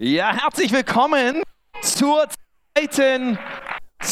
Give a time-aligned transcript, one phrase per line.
[0.00, 1.42] Ja, herzlich willkommen
[1.82, 2.28] zur
[2.76, 3.36] zweiten,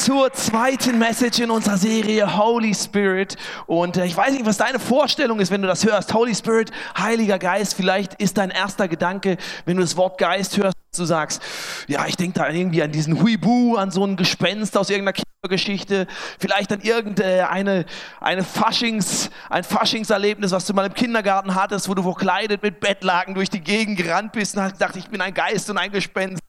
[0.07, 3.37] zur zweiten Message in unserer Serie Holy Spirit.
[3.67, 6.15] Und äh, ich weiß nicht, was deine Vorstellung ist, wenn du das hörst.
[6.15, 7.75] Holy Spirit, Heiliger Geist.
[7.75, 11.43] Vielleicht ist dein erster Gedanke, wenn du das Wort Geist hörst, du sagst,
[11.89, 16.07] ja, ich denke da irgendwie an diesen Huibu, an so ein Gespenst aus irgendeiner Geschichte,
[16.39, 17.85] vielleicht an irgendeine
[18.21, 23.35] eine Faschings, ein Faschingserlebnis, was du mal im Kindergarten hattest, wo du verkleidet mit Bettlaken
[23.35, 26.41] durch die Gegend gerannt bist und hast gedacht, ich bin ein Geist und ein Gespenst.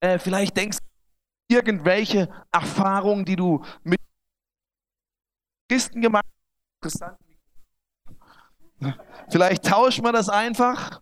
[0.00, 0.91] Äh, vielleicht denkst du
[1.48, 4.00] irgendwelche Erfahrungen, die du mit
[5.68, 6.26] Christen gemacht
[6.84, 7.02] hast.
[9.30, 11.00] Vielleicht tauschen wir das einfach.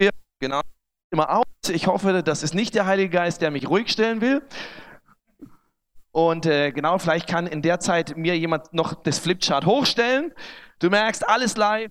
[0.00, 0.62] Ja, genau
[1.12, 1.44] immer aus.
[1.70, 4.42] Ich hoffe, das ist nicht der Heilige Geist, der mich ruhig stellen will.
[6.10, 10.34] Und äh, genau, vielleicht kann in der Zeit mir jemand noch das Flipchart hochstellen.
[10.78, 11.90] Du merkst, alles live.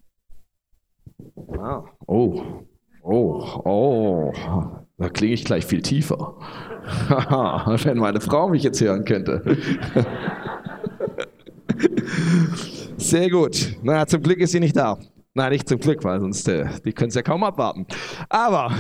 [1.58, 2.66] Ah, oh,
[3.04, 4.34] oh, oh,
[5.02, 6.36] da klinge ich gleich viel tiefer.
[7.84, 9.58] Wenn meine Frau mich jetzt hören könnte.
[12.98, 13.76] Sehr gut.
[13.84, 14.98] Na, zum Glück ist sie nicht da.
[15.34, 17.86] Nein, nicht zum Glück, weil sonst, äh, die können es ja kaum abwarten.
[18.30, 18.72] Aber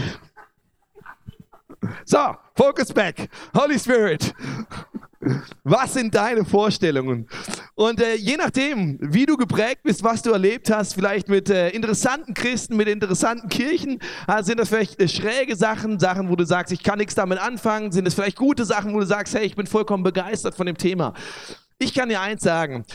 [2.05, 2.17] so,
[2.55, 3.29] Focus back.
[3.55, 4.33] Holy Spirit.
[5.63, 7.27] Was sind deine Vorstellungen?
[7.75, 11.69] Und äh, je nachdem, wie du geprägt bist, was du erlebt hast, vielleicht mit äh,
[11.69, 16.45] interessanten Christen, mit interessanten Kirchen, äh, sind das vielleicht äh, schräge Sachen, Sachen, wo du
[16.45, 19.45] sagst, ich kann nichts damit anfangen, sind es vielleicht gute Sachen, wo du sagst, hey,
[19.45, 21.13] ich bin vollkommen begeistert von dem Thema.
[21.77, 22.85] Ich kann dir eins sagen,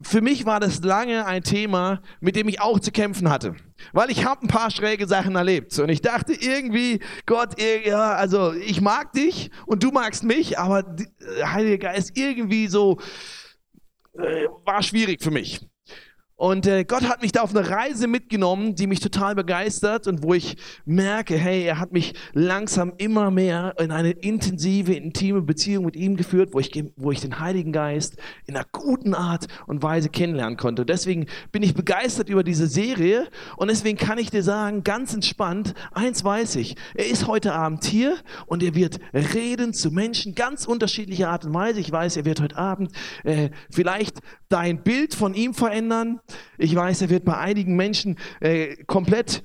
[0.00, 3.56] für mich war das lange ein Thema, mit dem ich auch zu kämpfen hatte.
[3.92, 5.78] Weil ich habe ein paar schräge Sachen erlebt.
[5.78, 10.80] Und ich dachte irgendwie, Gott, ja, also ich mag dich und du magst mich, aber
[10.80, 12.98] äh, Heiliger Geist irgendwie so
[14.14, 15.66] äh, war schwierig für mich.
[16.38, 20.22] Und äh, Gott hat mich da auf eine Reise mitgenommen, die mich total begeistert und
[20.22, 25.86] wo ich merke, hey, er hat mich langsam immer mehr in eine intensive, intime Beziehung
[25.86, 29.82] mit ihm geführt, wo ich, wo ich den Heiligen Geist in einer guten Art und
[29.82, 30.84] Weise kennenlernen konnte.
[30.84, 35.72] Deswegen bin ich begeistert über diese Serie und deswegen kann ich dir sagen, ganz entspannt,
[35.92, 38.14] eins weiß ich, er ist heute Abend hier
[38.44, 41.80] und er wird reden zu Menschen, ganz unterschiedlicher Art und Weise.
[41.80, 42.92] Ich weiß, er wird heute Abend
[43.24, 44.18] äh, vielleicht
[44.50, 46.20] dein Bild von ihm verändern
[46.58, 49.42] ich weiß, er wird bei einigen Menschen äh, komplett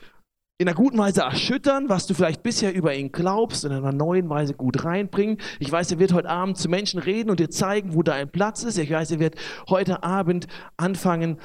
[0.62, 4.30] in einer guten Weise erschüttern, was du vielleicht bisher über ihn glaubst, in einer neuen
[4.30, 5.38] Weise gut reinbringen.
[5.60, 8.62] Ich weiß, er wird heute Abend zu Menschen reden und dir zeigen, wo dein Platz
[8.62, 8.78] ist.
[8.78, 9.36] Ich weiß, er wird
[9.70, 10.46] heute Abend
[10.78, 11.40] anfangen,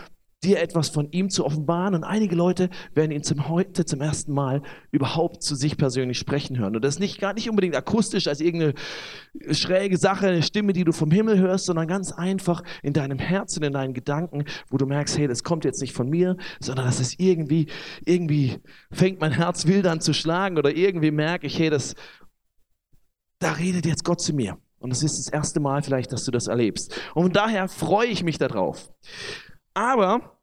[0.44, 1.94] dir etwas von ihm zu offenbaren.
[1.94, 6.58] Und einige Leute werden ihn zum heute zum ersten Mal überhaupt zu sich persönlich sprechen
[6.58, 6.76] hören.
[6.76, 8.74] Und das nicht gar nicht unbedingt akustisch als irgendeine
[9.50, 13.62] schräge Sache, eine Stimme, die du vom Himmel hörst, sondern ganz einfach in deinem Herzen,
[13.62, 17.00] in deinen Gedanken, wo du merkst, hey, das kommt jetzt nicht von mir, sondern das
[17.00, 17.66] ist irgendwie,
[18.04, 18.58] irgendwie
[18.92, 21.94] fängt mein Herz wild an zu schlagen oder irgendwie merke ich, hey, das,
[23.38, 24.58] da redet jetzt Gott zu mir.
[24.78, 26.94] Und es ist das erste Mal vielleicht, dass du das erlebst.
[27.14, 28.92] Und daher freue ich mich darauf.
[29.76, 30.38] Aber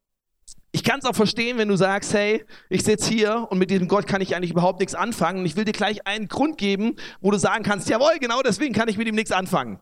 [0.72, 3.88] ich kann es auch verstehen, wenn du sagst, hey, ich sitze hier und mit diesem
[3.88, 5.40] Gott kann ich eigentlich überhaupt nichts anfangen.
[5.40, 8.76] Und ich will dir gleich einen Grund geben, wo du sagen kannst, jawohl, genau deswegen
[8.76, 9.80] kann ich mit ihm nichts anfangen.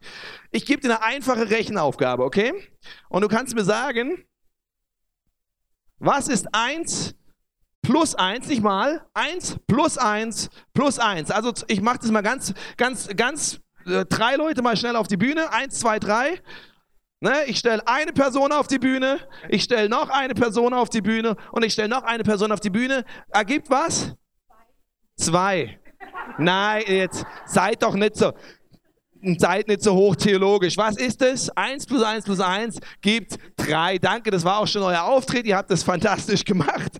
[0.51, 2.53] Ich gebe dir eine einfache Rechenaufgabe, okay?
[3.09, 4.23] Und du kannst mir sagen,
[5.99, 7.13] was ist eins
[7.81, 11.29] plus eins, nicht mal, eins plus eins plus eins.
[11.29, 15.17] Also ich mache das mal ganz, ganz, ganz, äh, drei Leute mal schnell auf die
[15.17, 15.51] Bühne.
[15.51, 16.41] Eins, zwei, drei.
[17.23, 21.01] Ne, ich stelle eine Person auf die Bühne, ich stelle noch eine Person auf die
[21.01, 23.05] Bühne und ich stelle noch eine Person auf die Bühne.
[23.29, 24.15] Ergibt was?
[25.17, 25.79] Zwei.
[26.39, 28.33] Nein, jetzt seid doch nicht so,
[29.37, 30.75] seid nicht so hoch theologisch.
[30.77, 31.51] Was ist es?
[31.51, 33.99] Eins plus eins plus eins gibt drei.
[33.99, 35.45] Danke, das war auch schon euer Auftritt.
[35.45, 36.97] Ihr habt das fantastisch gemacht.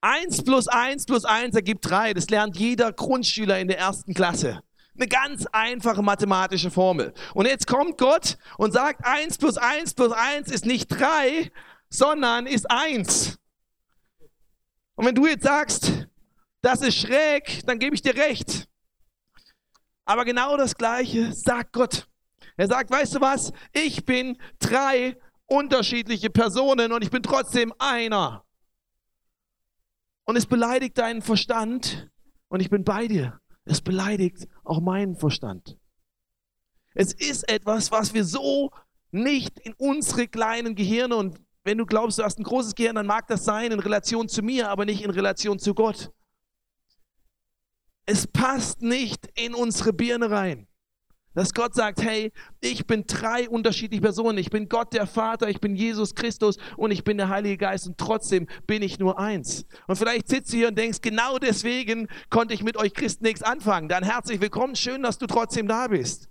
[0.00, 2.14] Eins plus eins plus eins ergibt drei.
[2.14, 4.60] Das lernt jeder Grundschüler in der ersten Klasse.
[4.96, 7.12] Eine ganz einfache mathematische Formel.
[7.34, 11.50] Und jetzt kommt Gott und sagt, 1 plus 1 plus 1 ist nicht 3,
[11.88, 13.38] sondern ist 1.
[14.94, 16.06] Und wenn du jetzt sagst,
[16.62, 18.68] das ist schräg, dann gebe ich dir recht.
[20.04, 22.06] Aber genau das Gleiche sagt Gott.
[22.56, 23.52] Er sagt, weißt du was?
[23.72, 28.44] Ich bin drei unterschiedliche Personen und ich bin trotzdem einer.
[30.24, 32.10] Und es beleidigt deinen Verstand
[32.48, 33.40] und ich bin bei dir.
[33.64, 35.78] Es beleidigt auch meinen Verstand.
[36.94, 38.70] Es ist etwas, was wir so
[39.10, 43.06] nicht in unsere kleinen Gehirne und wenn du glaubst, du hast ein großes Gehirn, dann
[43.06, 46.12] mag das sein in Relation zu mir, aber nicht in Relation zu Gott.
[48.06, 50.68] Es passt nicht in unsere Birne rein.
[51.34, 54.38] Dass Gott sagt, hey, ich bin drei unterschiedliche Personen.
[54.38, 57.88] Ich bin Gott der Vater, ich bin Jesus Christus und ich bin der Heilige Geist
[57.88, 59.66] und trotzdem bin ich nur eins.
[59.88, 63.42] Und vielleicht sitzt du hier und denkst, genau deswegen konnte ich mit euch Christen nichts
[63.42, 63.88] anfangen.
[63.88, 66.28] Dann herzlich willkommen, schön, dass du trotzdem da bist.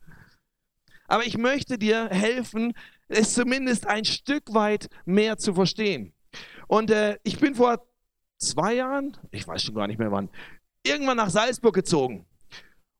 [1.07, 2.73] Aber ich möchte dir helfen,
[3.09, 6.13] es zumindest ein Stück weit mehr zu verstehen.
[6.67, 7.85] Und äh, ich bin vor
[8.37, 10.29] zwei Jahren, ich weiß schon gar nicht mehr wann,
[10.83, 12.25] irgendwann nach Salzburg gezogen.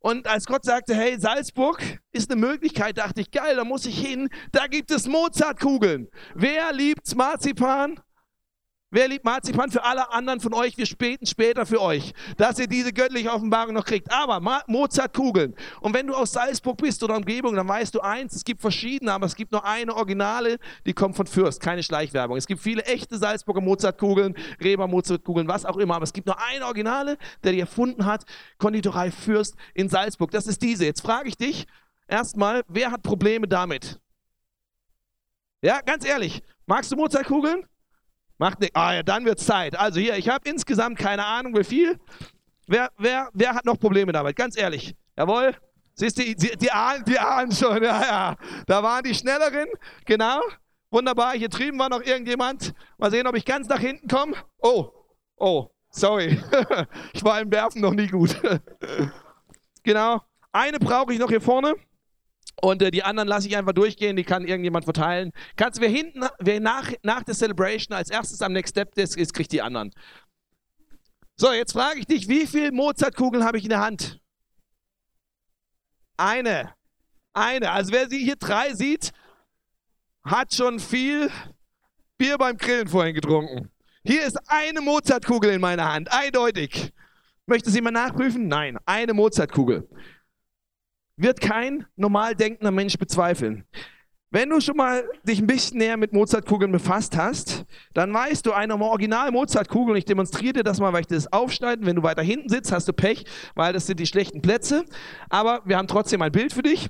[0.03, 3.97] Und als Gott sagte, hey, Salzburg ist eine Möglichkeit, dachte ich, geil, da muss ich
[3.97, 4.27] hin.
[4.51, 6.09] Da gibt es Mozartkugeln.
[6.35, 8.01] Wer liebt Marzipan?
[8.93, 9.71] Wer liebt Marzipan?
[9.71, 13.73] Für alle anderen von euch, wir späten später für euch, dass ihr diese göttliche Offenbarung
[13.73, 14.11] noch kriegt.
[14.11, 15.55] Aber Mozartkugeln.
[15.81, 19.11] Und wenn du aus Salzburg bist oder Umgebung, dann weißt du eins, es gibt verschiedene,
[19.11, 22.37] aber es gibt nur eine Originale, die kommt von Fürst, keine Schleichwerbung.
[22.37, 26.39] Es gibt viele echte Salzburger Mozartkugeln, Reber Mozartkugeln, was auch immer, aber es gibt nur
[26.39, 28.25] eine Originale, der die erfunden hat,
[28.59, 30.29] Konditorei Fürst in Salzburg.
[30.29, 30.85] Das ist diese.
[30.85, 31.65] Jetzt frage ich dich
[32.07, 33.99] erstmal, wer hat Probleme damit?
[35.63, 37.65] Ja, ganz ehrlich, magst du Mozartkugeln?
[38.43, 38.75] Macht nicht.
[38.75, 39.79] Ah ja, dann wird es Zeit.
[39.79, 41.97] Also hier, ich habe insgesamt keine Ahnung, wie viel.
[42.67, 44.35] Wer, wer, wer hat noch Probleme damit?
[44.35, 44.97] Ganz ehrlich.
[45.15, 45.55] Jawohl.
[45.93, 47.81] Siehst du, die, die, die, ahnen, die ahnen schon.
[47.83, 48.35] Ja, ja.
[48.67, 49.69] Da waren die Schnelleren.
[50.03, 50.41] Genau.
[50.91, 51.35] Wunderbar.
[51.35, 52.73] Hier drüben war noch irgendjemand.
[52.97, 54.35] Mal sehen, ob ich ganz nach hinten komme.
[54.61, 54.89] Oh.
[55.37, 55.69] Oh.
[55.89, 56.37] Sorry.
[57.13, 58.35] ich war im Werfen noch nie gut.
[59.83, 60.21] genau.
[60.51, 61.75] Eine brauche ich noch hier vorne.
[62.63, 65.33] Und äh, die anderen lasse ich einfach durchgehen, die kann irgendjemand verteilen.
[65.57, 69.33] Kannst wer hinten, wer nach, nach der Celebration als erstes am Next Step ist, ist,
[69.33, 69.91] kriegt die anderen.
[71.35, 74.21] So, jetzt frage ich dich, wie viele Mozartkugeln habe ich in der Hand?
[76.15, 76.73] Eine.
[77.33, 77.69] Eine.
[77.69, 79.11] Also wer sie hier drei sieht,
[80.23, 81.29] hat schon viel
[82.17, 83.71] Bier beim Grillen vorhin getrunken.
[84.05, 86.93] Hier ist eine Mozartkugel in meiner Hand, eindeutig.
[87.45, 88.47] Möchte sie mal nachprüfen?
[88.47, 89.85] Nein, eine Mozartkugel
[91.15, 93.65] wird kein normal denkender Mensch bezweifeln.
[94.33, 98.51] Wenn du schon mal dich ein bisschen näher mit Mozartkugeln befasst hast, dann weißt du,
[98.51, 102.23] eine original Mozartkugel, ich demonstriere dir das mal, weil ich das aufschneiden, wenn du weiter
[102.23, 104.85] hinten sitzt, hast du Pech, weil das sind die schlechten Plätze,
[105.29, 106.89] aber wir haben trotzdem ein Bild für dich.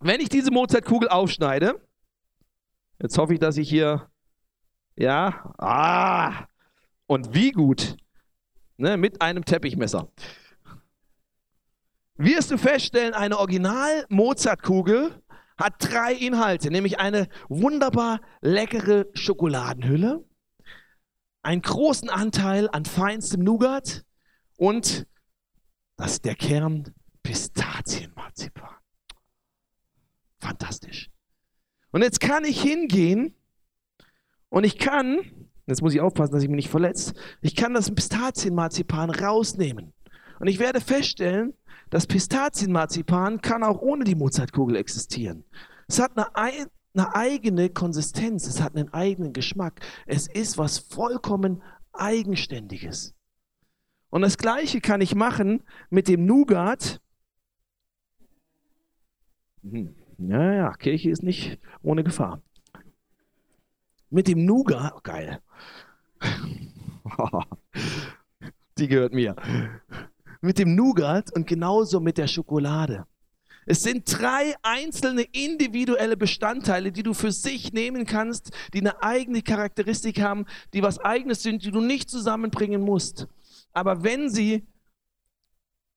[0.00, 1.80] Wenn ich diese Mozartkugel aufschneide,
[3.00, 4.10] jetzt hoffe ich, dass ich hier,
[4.96, 6.46] ja, ah,
[7.06, 7.96] und wie gut,
[8.76, 10.08] ne, mit einem Teppichmesser
[12.16, 15.22] wirst du feststellen, eine Original-Mozart-Kugel
[15.56, 20.24] hat drei Inhalte, nämlich eine wunderbar leckere Schokoladenhülle,
[21.42, 24.04] einen großen Anteil an feinstem Nougat
[24.56, 25.06] und
[25.96, 28.76] das ist der Kern Pistazienmarzipan.
[30.40, 31.10] Fantastisch.
[31.90, 33.34] Und jetzt kann ich hingehen
[34.50, 37.94] und ich kann, jetzt muss ich aufpassen, dass ich mich nicht verletze, ich kann das
[37.94, 39.94] Pistazienmarzipan rausnehmen.
[40.38, 41.54] Und ich werde feststellen,
[41.90, 45.44] das Pistazienmarzipan kann auch ohne die Mozartkugel existieren.
[45.86, 49.80] Es hat eine, eine eigene Konsistenz, es hat einen eigenen Geschmack.
[50.06, 51.62] Es ist was vollkommen
[51.92, 53.14] Eigenständiges.
[54.10, 57.00] Und das Gleiche kann ich machen mit dem Nougat.
[59.62, 59.94] Hm.
[60.18, 62.42] Ja, ja, Kirche ist nicht ohne Gefahr.
[64.08, 65.42] Mit dem Nougat, oh, geil.
[68.78, 69.36] Die gehört mir
[70.40, 73.06] mit dem Nougat und genauso mit der Schokolade.
[73.68, 79.42] Es sind drei einzelne individuelle Bestandteile, die du für sich nehmen kannst, die eine eigene
[79.42, 83.26] Charakteristik haben, die was eigenes sind, die du nicht zusammenbringen musst.
[83.72, 84.66] Aber wenn sie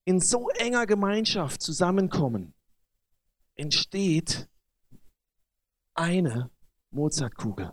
[0.06, 2.56] in so enger Gemeinschaft zusammenkommen,
[3.56, 4.50] entsteht
[5.94, 6.50] eine
[6.90, 7.72] Mozartkugel.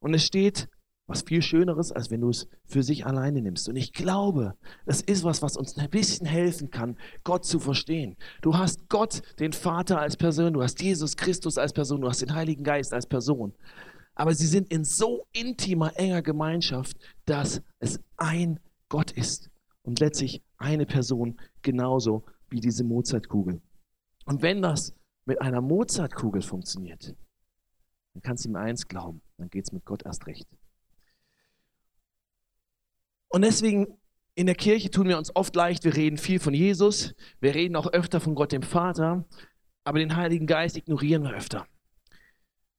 [0.00, 0.68] Und es steht
[1.06, 3.68] was viel Schöneres, als wenn du es für sich alleine nimmst.
[3.68, 4.54] Und ich glaube,
[4.86, 8.16] das ist was, was uns ein bisschen helfen kann, Gott zu verstehen.
[8.42, 12.22] Du hast Gott, den Vater als Person, du hast Jesus Christus als Person, du hast
[12.22, 13.54] den Heiligen Geist als Person.
[14.14, 16.96] Aber sie sind in so intimer, enger Gemeinschaft,
[17.26, 18.58] dass es ein
[18.88, 19.50] Gott ist.
[19.82, 23.60] Und letztlich eine Person, genauso wie diese Mozartkugel.
[24.24, 24.94] Und wenn das
[25.24, 27.14] mit einer Mozartkugel funktioniert,
[28.14, 30.48] dann kannst du ihm eins glauben, dann geht es mit Gott erst recht.
[33.28, 33.86] Und deswegen
[34.34, 37.74] in der Kirche tun wir uns oft leicht, wir reden viel von Jesus, wir reden
[37.76, 39.24] auch öfter von Gott dem Vater,
[39.84, 41.66] aber den Heiligen Geist ignorieren wir öfter.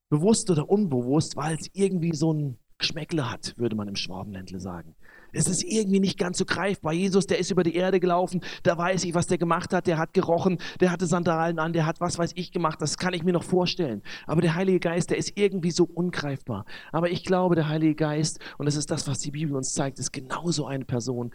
[0.08, 4.94] Bewusst oder unbewusst, weil es irgendwie so ein Geschmäckle hat, würde man im Schwabenländle sagen.
[5.38, 6.92] Es ist irgendwie nicht ganz so greifbar.
[6.92, 9.86] Jesus, der ist über die Erde gelaufen, da weiß ich, was der gemacht hat.
[9.86, 12.82] Der hat gerochen, der hatte Sandalen an, der hat was weiß ich gemacht.
[12.82, 14.02] Das kann ich mir noch vorstellen.
[14.26, 16.64] Aber der Heilige Geist, der ist irgendwie so ungreifbar.
[16.90, 20.00] Aber ich glaube, der Heilige Geist, und das ist das, was die Bibel uns zeigt,
[20.00, 21.32] ist genauso eine Person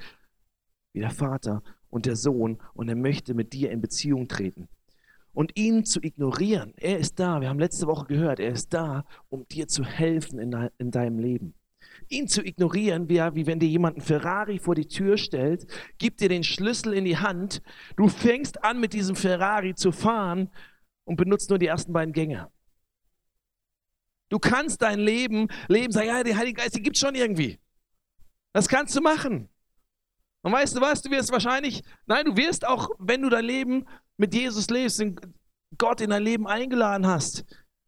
[0.91, 4.67] wie der Vater und der Sohn und er möchte mit dir in Beziehung treten.
[5.31, 9.05] Und ihn zu ignorieren, er ist da, wir haben letzte Woche gehört, er ist da,
[9.29, 11.55] um dir zu helfen in, de in deinem Leben.
[12.10, 15.65] Ihn zu ignorieren, wäre wie wenn dir jemand einen Ferrari vor die Tür stellt,
[15.98, 17.62] gibt dir den Schlüssel in die Hand,
[17.95, 20.50] du fängst an mit diesem Ferrari zu fahren
[21.05, 22.50] und benutzt nur die ersten beiden Gänge.
[24.29, 27.60] Du kannst dein Leben leben, sag ja, der Heilige Geist, den gibt schon irgendwie.
[28.51, 29.50] Das kannst du machen.
[30.41, 33.88] Und weißt du was, du wirst wahrscheinlich, nein, du wirst auch, wenn du dein Leben
[34.17, 35.22] mit Jesus lebst, und
[35.77, 37.45] Gott in dein Leben eingeladen hast,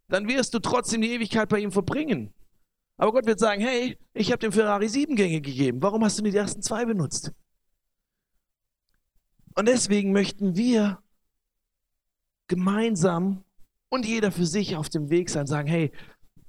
[0.08, 2.34] dann wirst du trotzdem die Ewigkeit bei ihm verbringen.
[2.98, 5.82] Aber Gott wird sagen, hey, ich habe dem Ferrari sieben Gänge gegeben.
[5.82, 7.32] Warum hast du nicht die ersten zwei benutzt?
[9.56, 11.00] Und deswegen möchten wir
[12.48, 13.44] gemeinsam
[13.90, 15.92] und jeder für sich auf dem Weg sein, sagen, hey,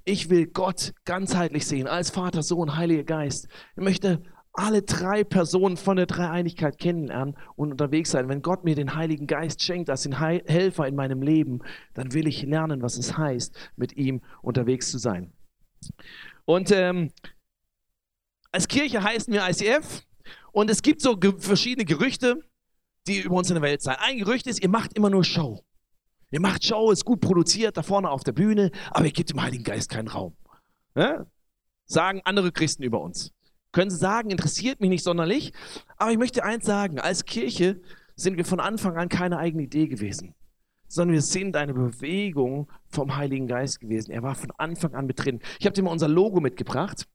[0.04, 3.48] ich will Gott ganzheitlich sehen, als Vater, Sohn, Heiliger Geist.
[3.76, 4.22] Ich möchte
[4.52, 8.28] alle drei Personen von der Dreieinigkeit kennenlernen und unterwegs sein.
[8.28, 11.60] Wenn Gott mir den Heiligen Geist schenkt als den Helfer in meinem Leben,
[11.94, 15.32] dann will ich lernen, was es heißt, mit ihm unterwegs zu sein.
[16.46, 17.12] Und ähm,
[18.52, 20.02] als Kirche heißen wir ICF
[20.52, 22.40] und es gibt so ge verschiedene Gerüchte,
[23.06, 23.96] die über uns in der Welt sein.
[23.98, 25.62] Ein Gerücht ist, ihr macht immer nur Show.
[26.30, 29.42] Ihr macht Show, ist gut produziert, da vorne auf der Bühne, aber ihr gebt dem
[29.42, 30.36] Heiligen Geist keinen Raum.
[30.94, 31.26] Ja?
[31.84, 33.32] Sagen andere Christen über uns.
[33.72, 35.52] Können sie sagen, interessiert mich nicht sonderlich,
[35.98, 37.80] aber ich möchte eins sagen, als Kirche
[38.14, 40.34] sind wir von Anfang an keine eigene Idee gewesen,
[40.88, 44.10] sondern wir sind eine Bewegung vom Heiligen Geist gewesen.
[44.10, 45.40] Er war von Anfang an mit drin.
[45.58, 47.06] Ich habe dir mal unser Logo mitgebracht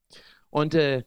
[0.50, 1.04] und äh,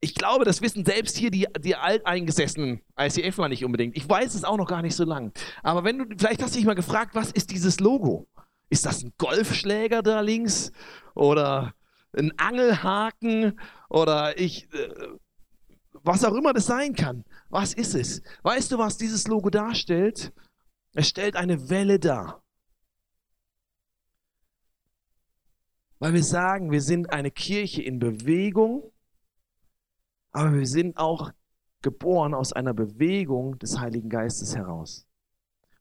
[0.00, 3.96] ich glaube, das wissen selbst hier die, die alteingesessenen ICFler nicht unbedingt.
[3.96, 5.32] Ich weiß es auch noch gar nicht so lang.
[5.62, 8.26] Aber wenn du, vielleicht hast du dich mal gefragt, was ist dieses Logo?
[8.70, 10.72] Ist das ein Golfschläger da links?
[11.14, 11.74] Oder
[12.16, 13.60] ein Angelhaken?
[13.90, 14.88] Oder ich, äh,
[16.02, 17.24] was auch immer das sein kann.
[17.50, 18.22] Was ist es?
[18.42, 20.32] Weißt du, was dieses Logo darstellt?
[20.92, 22.42] Es stellt eine Welle dar.
[25.98, 28.92] Weil wir sagen, wir sind eine Kirche in Bewegung
[30.32, 31.32] aber wir sind auch
[31.82, 35.06] geboren aus einer Bewegung des Heiligen Geistes heraus.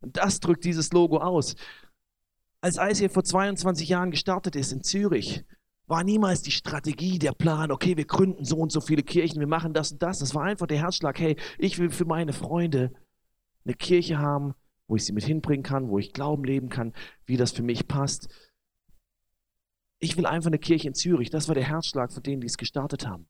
[0.02, 1.56] Und das drückt dieses Logo aus.
[2.62, 5.46] Als ICF vor 22 Jahren gestartet ist in Zürich,
[5.88, 9.48] war niemals die Strategie, der Plan, okay, wir gründen so und so viele Kirchen, wir
[9.48, 10.20] machen das und das.
[10.20, 12.94] Das war einfach der Herzschlag, hey, ich will für meine Freunde
[13.66, 14.54] eine Kirche haben,
[14.90, 16.94] wo ich sie mit hinbringen kann, wo ich Glauben leben kann,
[17.26, 18.28] wie das für mich passt.
[20.00, 21.30] Ich will einfach eine Kirche in Zürich.
[21.30, 23.28] Das war der Herzschlag von denen, die es gestartet haben.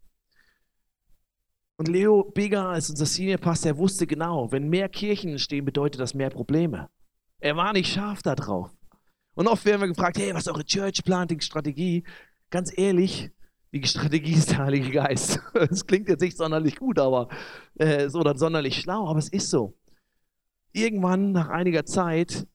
[1.77, 6.13] Und Leo Bigger als unser Senior Pastor, wusste genau, wenn mehr Kirchen entstehen, bedeutet das
[6.13, 6.89] mehr Probleme.
[7.39, 8.71] Er war nicht scharf da drauf.
[9.35, 12.03] Und oft werden wir gefragt, hey, was ist eure Church Planting Strategie?
[12.49, 13.31] Ganz ehrlich,
[13.71, 15.39] die Strategie ist der Heilige Geist.
[15.53, 17.29] Das klingt jetzt nicht sonderlich gut, aber
[17.75, 19.77] äh, oder sonderlich schlau, aber es ist so.
[20.71, 22.47] Irgendwann nach einiger Zeit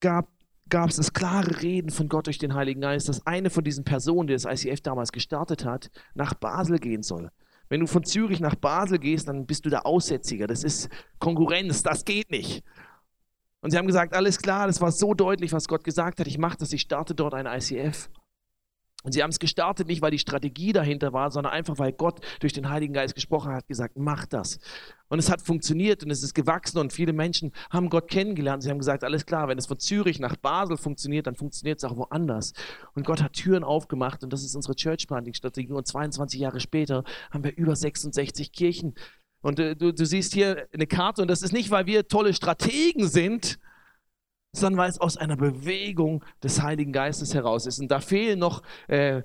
[0.00, 0.28] gab
[0.68, 3.84] gab es das klare Reden von Gott durch den Heiligen Geist, dass eine von diesen
[3.84, 7.30] Personen, die das ICF damals gestartet hat, nach Basel gehen soll.
[7.68, 10.46] Wenn du von Zürich nach Basel gehst, dann bist du der Aussätziger.
[10.46, 10.88] Das ist
[11.18, 12.62] Konkurrenz, das geht nicht.
[13.60, 16.26] Und sie haben gesagt, alles klar, das war so deutlich, was Gott gesagt hat.
[16.26, 18.10] Ich mache das, ich starte dort ein ICF.
[19.04, 22.20] Und sie haben es gestartet nicht, weil die Strategie dahinter war, sondern einfach, weil Gott
[22.40, 24.58] durch den Heiligen Geist gesprochen hat, gesagt, mach das.
[25.08, 28.62] Und es hat funktioniert und es ist gewachsen und viele Menschen haben Gott kennengelernt.
[28.62, 31.84] Sie haben gesagt, alles klar, wenn es von Zürich nach Basel funktioniert, dann funktioniert es
[31.84, 32.54] auch woanders.
[32.94, 35.72] Und Gott hat Türen aufgemacht und das ist unsere Church Planting Strategie.
[35.72, 38.94] Und 22 Jahre später haben wir über 66 Kirchen.
[39.42, 42.32] Und äh, du, du siehst hier eine Karte und das ist nicht, weil wir tolle
[42.32, 43.58] Strategen sind,
[44.56, 47.80] sondern weil es aus einer Bewegung des Heiligen Geistes heraus ist.
[47.80, 49.22] Und da fehlen noch äh,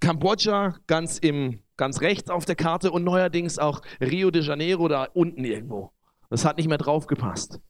[0.00, 5.04] Kambodscha ganz, im, ganz rechts auf der Karte und neuerdings auch Rio de Janeiro da
[5.04, 5.92] unten irgendwo.
[6.28, 7.60] Das hat nicht mehr draufgepasst.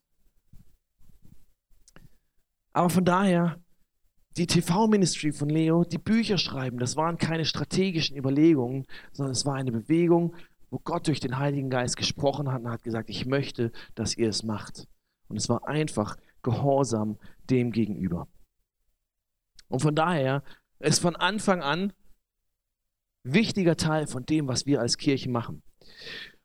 [2.73, 3.59] Aber von daher,
[4.35, 9.55] die TV-Ministry von Leo, die Bücher schreiben, das waren keine strategischen Überlegungen, sondern es war
[9.55, 10.35] eine Bewegung,
[10.69, 14.29] wo Gott durch den Heiligen Geist gesprochen hat und hat gesagt, ich möchte, dass ihr
[14.29, 14.87] es macht.
[15.27, 16.17] Und es war einfach
[16.47, 17.17] Gehorsam
[17.49, 18.29] dem gegenüber.
[19.67, 20.43] Und von daher
[20.79, 21.91] ist von Anfang an
[23.23, 25.61] wichtiger Teil von dem, was wir als Kirche machen.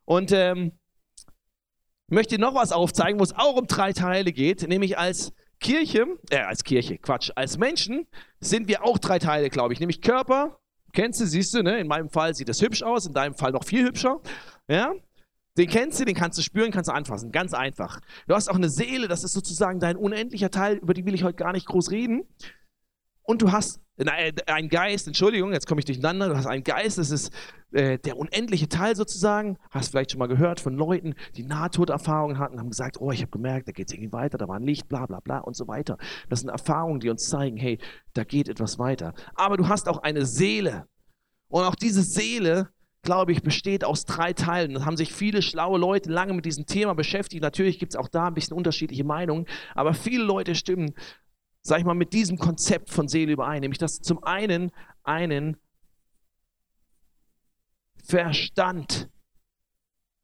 [0.05, 0.73] Und ähm,
[2.09, 6.39] möchte noch was aufzeigen, wo es auch um drei Teile geht, nämlich als Kirche, äh,
[6.39, 8.09] als Kirche, Quatsch, als Menschen
[8.41, 10.59] sind wir auch drei Teile, glaube ich, nämlich Körper,
[10.93, 11.79] kennst du, siehst du, ne?
[11.79, 14.21] in meinem Fall sieht das hübsch aus, in deinem Fall noch viel hübscher,
[14.67, 14.93] ja,
[15.59, 17.31] den kennst du, den kannst du spüren, kannst du anfassen.
[17.31, 18.01] Ganz einfach.
[18.27, 21.25] Du hast auch eine Seele, das ist sozusagen dein unendlicher Teil, über die will ich
[21.25, 22.23] heute gar nicht groß reden.
[23.25, 26.99] Und du hast äh, ein Geist, Entschuldigung, jetzt komme ich durcheinander, du hast einen Geist,
[26.99, 27.33] das ist
[27.73, 32.59] äh, der unendliche Teil sozusagen, hast vielleicht schon mal gehört von Leuten, die Nahtoderfahrungen hatten,
[32.59, 34.89] haben gesagt, oh, ich habe gemerkt, da geht es irgendwie weiter, da war ein Licht,
[34.89, 35.99] bla bla bla und so weiter.
[36.29, 37.79] Das sind Erfahrungen, die uns zeigen, hey,
[38.15, 39.15] da geht etwas weiter.
[39.35, 40.87] Aber du hast auch eine Seele.
[41.49, 42.71] Und auch diese Seele,
[43.03, 44.75] glaube ich, besteht aus drei Teilen.
[44.75, 47.43] Da haben sich viele schlaue Leute lange mit diesem Thema beschäftigt.
[47.43, 50.95] Natürlich gibt es auch da ein bisschen unterschiedliche Meinungen, aber viele Leute stimmen
[51.63, 53.61] sag ich mal, mit diesem Konzept von Seele überein.
[53.61, 54.73] Nämlich, dass zum einen
[55.05, 55.57] einen
[58.05, 59.09] Verstand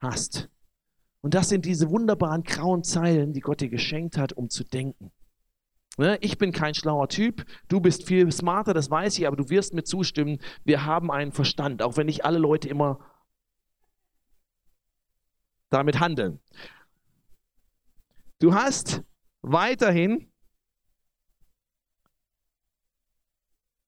[0.01, 0.51] hast.
[1.21, 5.13] Und das sind diese wunderbaren grauen Zeilen, die Gott dir geschenkt hat, um zu denken.
[5.99, 9.50] Ne, ich bin kein schlauer Typ, du bist viel smarter, das weiß ich, aber du
[9.50, 13.00] wirst mir zustimmen, wir haben einen Verstand, auch wenn nicht alle Leute immer
[15.71, 16.38] damit handeln.
[18.38, 19.02] Du hast
[19.43, 20.33] weiterhin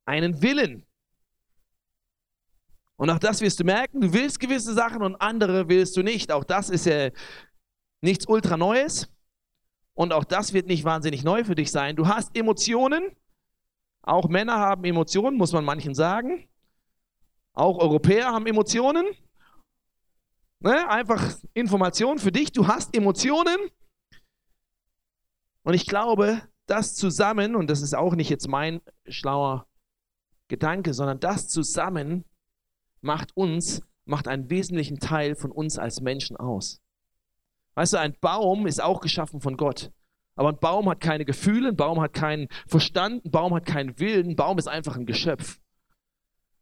[0.05, 0.85] einen Willen.
[2.97, 6.33] Und auch das wirst du merken, du willst gewisse Sachen und andere willst du nicht.
[6.33, 7.11] Auch das ist ja
[8.01, 9.09] nichts ultra Neues.
[10.01, 11.95] Und auch das wird nicht wahnsinnig neu für dich sein.
[11.95, 13.15] Du hast Emotionen.
[14.01, 16.49] Auch Männer haben Emotionen, muss man manchen sagen.
[17.53, 19.05] Auch Europäer haben Emotionen.
[20.61, 20.89] Ne?
[20.89, 22.51] Einfach Information für dich.
[22.51, 23.59] Du hast Emotionen.
[25.65, 29.67] Und ich glaube, das zusammen, und das ist auch nicht jetzt mein schlauer
[30.49, 32.25] Gedanke, sondern das zusammen
[33.03, 36.81] macht uns, macht einen wesentlichen Teil von uns als Menschen aus.
[37.75, 39.91] Weißt du, ein Baum ist auch geschaffen von Gott.
[40.35, 43.99] Aber ein Baum hat keine Gefühle, ein Baum hat keinen Verstand, ein Baum hat keinen
[43.99, 45.61] Willen, ein Baum ist einfach ein Geschöpf.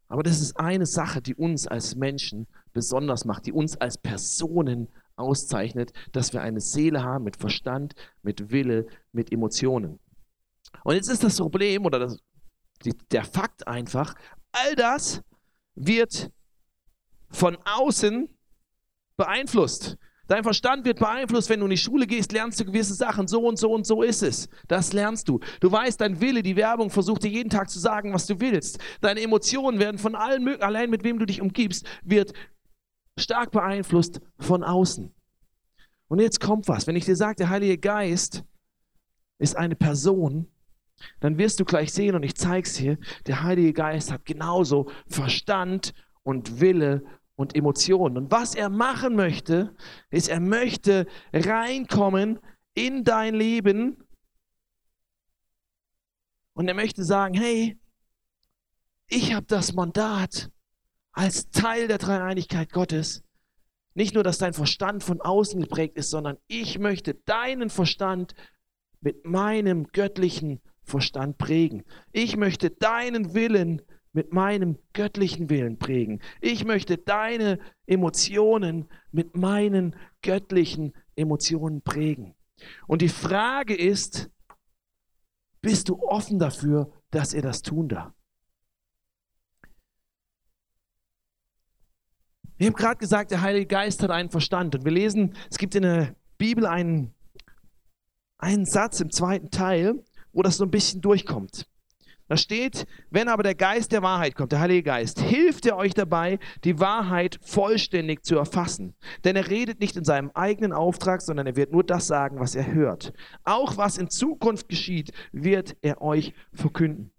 [0.07, 4.89] Aber das ist eine Sache, die uns als Menschen besonders macht, die uns als Personen
[5.15, 9.99] auszeichnet, dass wir eine Seele haben mit Verstand, mit Wille, mit Emotionen.
[10.83, 12.19] Und jetzt ist das Problem oder das,
[12.83, 14.15] die, der Fakt einfach,
[14.51, 15.21] all das
[15.75, 16.31] wird
[17.29, 18.29] von außen
[19.15, 19.97] beeinflusst.
[20.29, 23.47] Dein Verstand wird beeinflusst, wenn du in die Schule gehst, lernst du gewisse Sachen, so
[23.47, 24.47] und so und so ist es.
[24.67, 25.39] Das lernst du.
[25.59, 28.77] Du weißt, dein Wille, die Werbung versucht dir jeden Tag zu sagen, was du willst.
[29.01, 32.33] Deine Emotionen werden von allen möglichen, allein mit wem du dich umgibst, wird
[33.17, 35.11] stark beeinflusst von außen.
[36.09, 36.85] Und jetzt kommt was.
[36.85, 38.43] Wenn ich dir sage, der Heilige Geist
[39.39, 40.47] ist eine Person,
[41.21, 44.91] dann wirst du gleich sehen, und ich zeige es dir, der Heilige Geist hat genauso
[45.07, 47.03] Verstand und Wille
[47.39, 48.17] und Emotionen.
[48.17, 49.73] Und was er machen möchte,
[50.09, 52.39] ist, er möchte reinkommen
[52.73, 54.03] in dein Leben
[56.53, 57.79] und er möchte sagen, hey,
[59.07, 60.51] ich habe das Mandat
[61.13, 63.23] als Teil der Dreieinigkeit Gottes,
[63.93, 68.33] nicht nur, dass dein Verstand von außen geprägt ist, sondern ich möchte deinen Verstand
[68.99, 71.85] mit meinem göttlichen Verstand prägen.
[72.11, 76.21] Ich möchte deinen Willen mit meinem göttlichen Willen prägen.
[76.41, 82.35] Ich möchte deine Emotionen mit meinen göttlichen Emotionen prägen.
[82.87, 84.29] Und die Frage ist,
[85.61, 88.13] bist du offen dafür, dass er das tun darf?
[92.57, 94.75] Wir haben gerade gesagt, der Heilige Geist hat einen Verstand.
[94.75, 97.13] Und wir lesen, es gibt in der Bibel einen,
[98.37, 101.69] einen Satz im zweiten Teil, wo das so ein bisschen durchkommt.
[102.29, 105.95] Da steht, wenn aber der Geist der Wahrheit kommt, der Heilige Geist, hilft er euch
[105.95, 108.93] dabei, die Wahrheit vollständig zu erfassen.
[109.23, 112.53] Denn er redet nicht in seinem eigenen Auftrag, sondern er wird nur das sagen, was
[112.53, 113.13] er hört.
[113.45, 117.11] Auch was in Zukunft geschieht, wird er euch verkünden.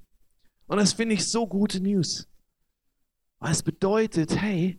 [0.68, 2.28] Und das finde ich so gute News.
[3.40, 4.78] Weil es bedeutet, hey,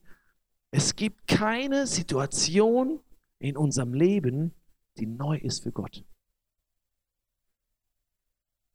[0.72, 3.02] es gibt keine Situation
[3.40, 4.54] in unserem Leben,
[4.98, 6.06] die neu ist für Gott.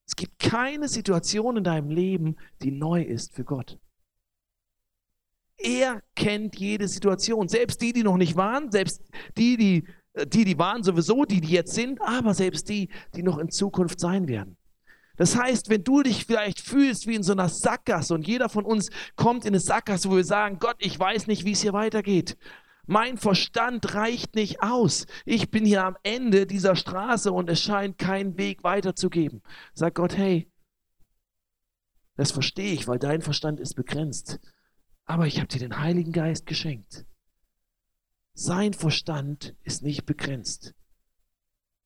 [0.07, 3.79] Es gibt keine Situation in deinem Leben, die neu ist für Gott.
[5.59, 9.03] Er kennt jede Situation, selbst die, die noch nicht waren, selbst
[9.37, 13.23] die, die, äh, die, die waren sowieso, die, die jetzt sind, aber selbst die, die
[13.23, 14.57] noch in Zukunft sein werden.
[15.17, 18.65] Das heißt, wenn du dich vielleicht fühlst wie in so einer Sackgasse und jeder von
[18.65, 21.73] uns kommt in eine Sackgasse, wo wir sagen, Gott, ich weiß nicht, wie es hier
[21.73, 22.37] weitergeht.
[22.87, 25.07] Mein Verstand reicht nicht aus.
[25.25, 29.43] Ich bin hier am Ende dieser Straße und es scheint keinen Weg weiterzugeben.
[29.75, 30.51] Sag Gott, hey,
[32.17, 34.41] das verstehe ich, weil dein Verstand ist begrenzt.
[35.05, 37.05] Aber ich habe dir den Heiligen Geist geschenkt.
[38.35, 40.75] Sein Verstand ist nicht begrenzt.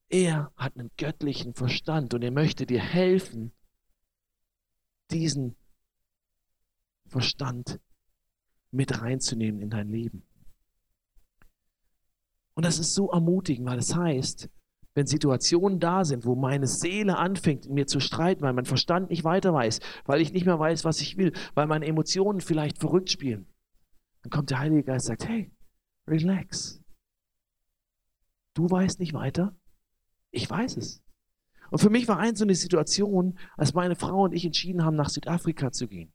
[0.09, 3.53] Er hat einen göttlichen Verstand und er möchte dir helfen,
[5.11, 5.57] diesen
[7.07, 7.81] Verstand
[8.71, 10.25] mit reinzunehmen in dein Leben.
[12.61, 14.51] Und das ist so ermutigend, weil das heißt,
[14.93, 19.09] wenn Situationen da sind, wo meine Seele anfängt, in mir zu streiten, weil mein Verstand
[19.09, 22.77] nicht weiter weiß, weil ich nicht mehr weiß, was ich will, weil meine Emotionen vielleicht
[22.77, 23.47] verrückt spielen,
[24.21, 25.51] dann kommt der Heilige Geist und sagt, hey,
[26.07, 26.83] relax.
[28.53, 29.57] Du weißt nicht weiter,
[30.31, 31.03] ich weiß es.
[31.71, 34.97] Und für mich war eins so eine Situation, als meine Frau und ich entschieden haben,
[34.97, 36.13] nach Südafrika zu gehen.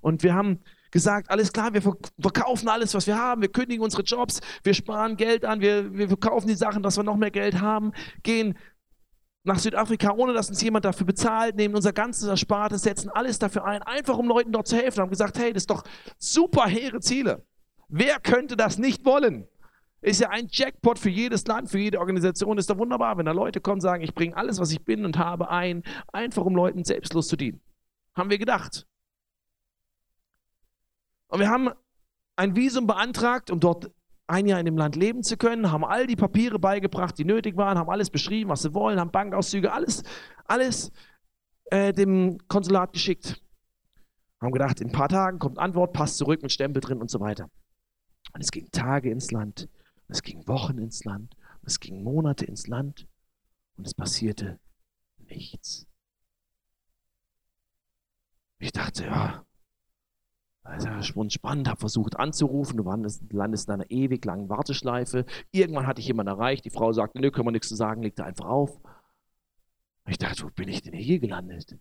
[0.00, 0.60] Und wir haben
[0.92, 5.16] gesagt, alles klar, wir verkaufen alles, was wir haben, wir kündigen unsere Jobs, wir sparen
[5.16, 8.56] Geld an, wir, wir verkaufen die Sachen, dass wir noch mehr Geld haben, gehen
[9.44, 13.64] nach Südafrika, ohne dass uns jemand dafür bezahlt, nehmen unser ganzes Erspartes, setzen alles dafür
[13.64, 15.82] ein, einfach um Leuten dort zu helfen, haben gesagt, hey, das ist doch
[16.18, 17.44] super hehre Ziele.
[17.88, 19.48] Wer könnte das nicht wollen?
[20.00, 22.58] Ist ja ein Jackpot für jedes Land, für jede Organisation.
[22.58, 25.04] Ist doch wunderbar, wenn da Leute kommen und sagen, ich bringe alles, was ich bin
[25.04, 27.60] und habe ein, einfach um Leuten selbstlos zu dienen.
[28.16, 28.84] Haben wir gedacht.
[31.32, 31.70] Und wir haben
[32.36, 33.90] ein Visum beantragt, um dort
[34.26, 37.56] ein Jahr in dem Land leben zu können, haben all die Papiere beigebracht, die nötig
[37.56, 40.02] waren, haben alles beschrieben, was sie wollen, haben Bankauszüge, alles,
[40.44, 40.92] alles
[41.70, 43.42] äh, dem Konsulat geschickt.
[44.42, 47.18] Haben gedacht, in ein paar Tagen kommt Antwort, passt zurück mit Stempel drin und so
[47.18, 47.48] weiter.
[48.34, 49.70] Und es ging Tage ins Land,
[50.08, 53.08] es ging Wochen ins Land, es ging Monate ins Land
[53.78, 54.60] und es passierte
[55.16, 55.86] nichts.
[58.58, 59.46] Ich dachte, ja,
[60.76, 65.26] ist schon spannend, habe versucht anzurufen, du landest in einer ewig langen Warteschleife.
[65.50, 68.24] Irgendwann hatte ich jemanden erreicht, die Frau sagte, nö, können wir nichts zu sagen, legte
[68.24, 68.80] einfach auf.
[70.06, 71.76] Ich dachte, wo bin ich denn hier gelandet?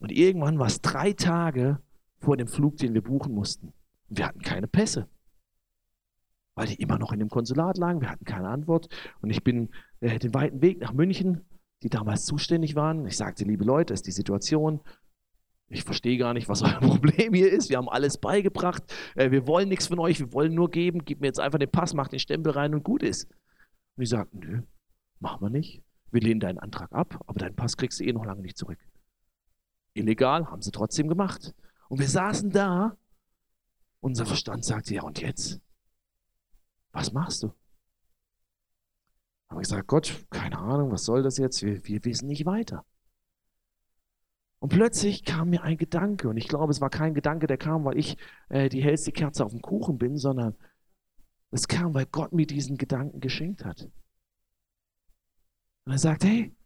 [0.00, 1.80] Und irgendwann war es drei Tage
[2.18, 3.72] vor dem Flug, den wir buchen mussten.
[4.08, 5.08] Und wir hatten keine Pässe,
[6.54, 8.00] weil die immer noch in dem Konsulat lagen.
[8.00, 8.88] Wir hatten keine Antwort.
[9.20, 9.70] Und ich bin
[10.00, 11.44] äh, den weiten Weg nach München,
[11.82, 13.06] die damals zuständig waren.
[13.06, 14.80] Ich sagte, liebe Leute, ist die Situation
[15.68, 17.70] ich verstehe gar nicht, was euer Problem hier ist.
[17.70, 18.82] Wir haben alles beigebracht.
[19.14, 20.20] Äh, wir wollen nichts von euch.
[20.20, 21.04] Wir wollen nur geben.
[21.04, 23.24] Gib mir jetzt einfach den Pass, mach den Stempel rein und gut ist.
[23.96, 24.62] Und die sagten, nö,
[25.20, 25.82] machen wir nicht.
[26.10, 28.78] Wir lehnen deinen Antrag ab, aber deinen Pass kriegst du eh noch lange nicht zurück.
[29.94, 31.54] Illegal, haben sie trotzdem gemacht.
[31.88, 32.96] Und wir saßen da.
[34.00, 35.60] Unser Verstand sagte, ja und jetzt?
[36.92, 37.48] Was machst du?
[39.48, 41.62] Haben wir gesagt, Gott, keine Ahnung, was soll das jetzt?
[41.62, 42.84] Wir, wir wissen nicht weiter.
[44.64, 47.84] Und plötzlich kam mir ein Gedanke, und ich glaube, es war kein Gedanke, der kam,
[47.84, 48.16] weil ich
[48.48, 50.56] äh, die hellste Kerze auf dem Kuchen bin, sondern
[51.50, 53.90] es kam, weil Gott mir diesen Gedanken geschenkt hat.
[55.84, 56.56] Und er sagt, hey,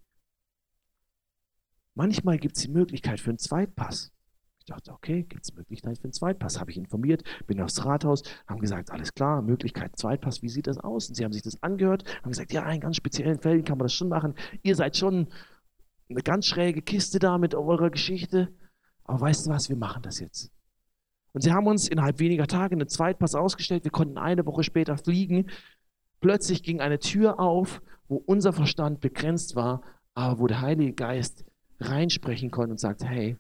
[1.95, 4.13] manchmal gibt es die Möglichkeit für einen Zweitpass.
[4.61, 6.61] Ich dachte, okay, gibt es Möglichkeit für einen Zweitpass?
[6.61, 10.79] Habe ich informiert, bin aufs Rathaus, haben gesagt, alles klar, Möglichkeit Zweitpass, wie sieht das
[10.79, 11.09] aus?
[11.09, 13.87] Und sie haben sich das angehört, haben gesagt, ja, in ganz speziellen Fällen kann man
[13.87, 14.37] das schon machen.
[14.63, 15.27] Ihr seid schon
[16.09, 18.53] eine ganz schräge Kiste da mit eurer Geschichte.
[19.05, 20.51] Aber weißt du was, wir machen das jetzt.
[21.33, 23.85] Und sie haben uns innerhalb weniger Tage einen Zweitpass ausgestellt.
[23.85, 25.51] Wir konnten eine Woche später fliegen.
[26.21, 29.83] Plötzlich ging eine Tür auf, wo unser Verstand begrenzt war,
[30.15, 31.45] aber wo der Heilige Geist
[31.81, 33.37] reinsprechen konnte und sagt, hey,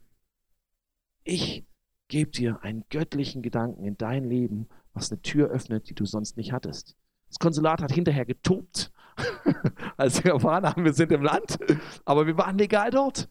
[1.24, 1.66] ich
[2.08, 6.36] gebe dir einen göttlichen Gedanken in dein Leben, was eine Tür öffnet, die du sonst
[6.36, 6.96] nicht hattest.
[7.28, 8.92] Das Konsulat hat hinterher getobt
[9.96, 11.58] als wir erfahren haben, wir sind im Land,
[12.04, 13.28] aber wir waren legal dort.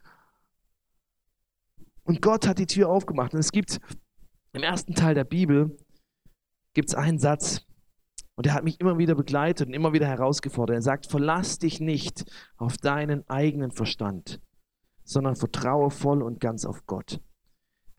[2.04, 3.34] Und Gott hat die Tür aufgemacht.
[3.34, 3.80] Und es gibt
[4.54, 5.78] im ersten Teil der Bibel
[6.74, 7.68] gibt es einen Satz,
[8.38, 10.76] und der hat mich immer wieder begleitet und immer wieder herausgefordert.
[10.76, 12.24] Er sagt, verlass dich nicht
[12.56, 14.40] auf deinen eigenen Verstand,
[15.04, 17.20] sondern vertraue voll und ganz auf Gott.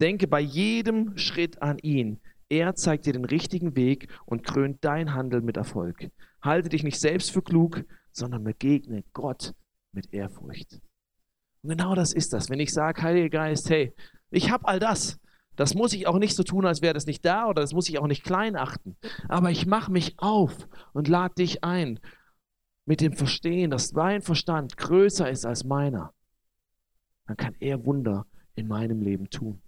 [0.01, 2.21] Denke bei jedem Schritt an ihn.
[2.49, 6.09] Er zeigt dir den richtigen Weg und krönt dein Handeln mit Erfolg.
[6.41, 9.53] Halte dich nicht selbst für klug, sondern begegne Gott
[9.91, 10.81] mit Ehrfurcht.
[11.61, 12.49] Und genau das ist das.
[12.49, 13.93] Wenn ich sage, Heiliger Geist, hey,
[14.31, 15.19] ich habe all das,
[15.55, 17.89] das muss ich auch nicht so tun, als wäre das nicht da oder das muss
[17.89, 18.95] ich auch nicht klein achten.
[19.27, 21.99] Aber ich mache mich auf und lade dich ein
[22.85, 26.13] mit dem Verstehen, dass dein Verstand größer ist als meiner.
[27.27, 29.61] Dann kann er Wunder in meinem Leben tun.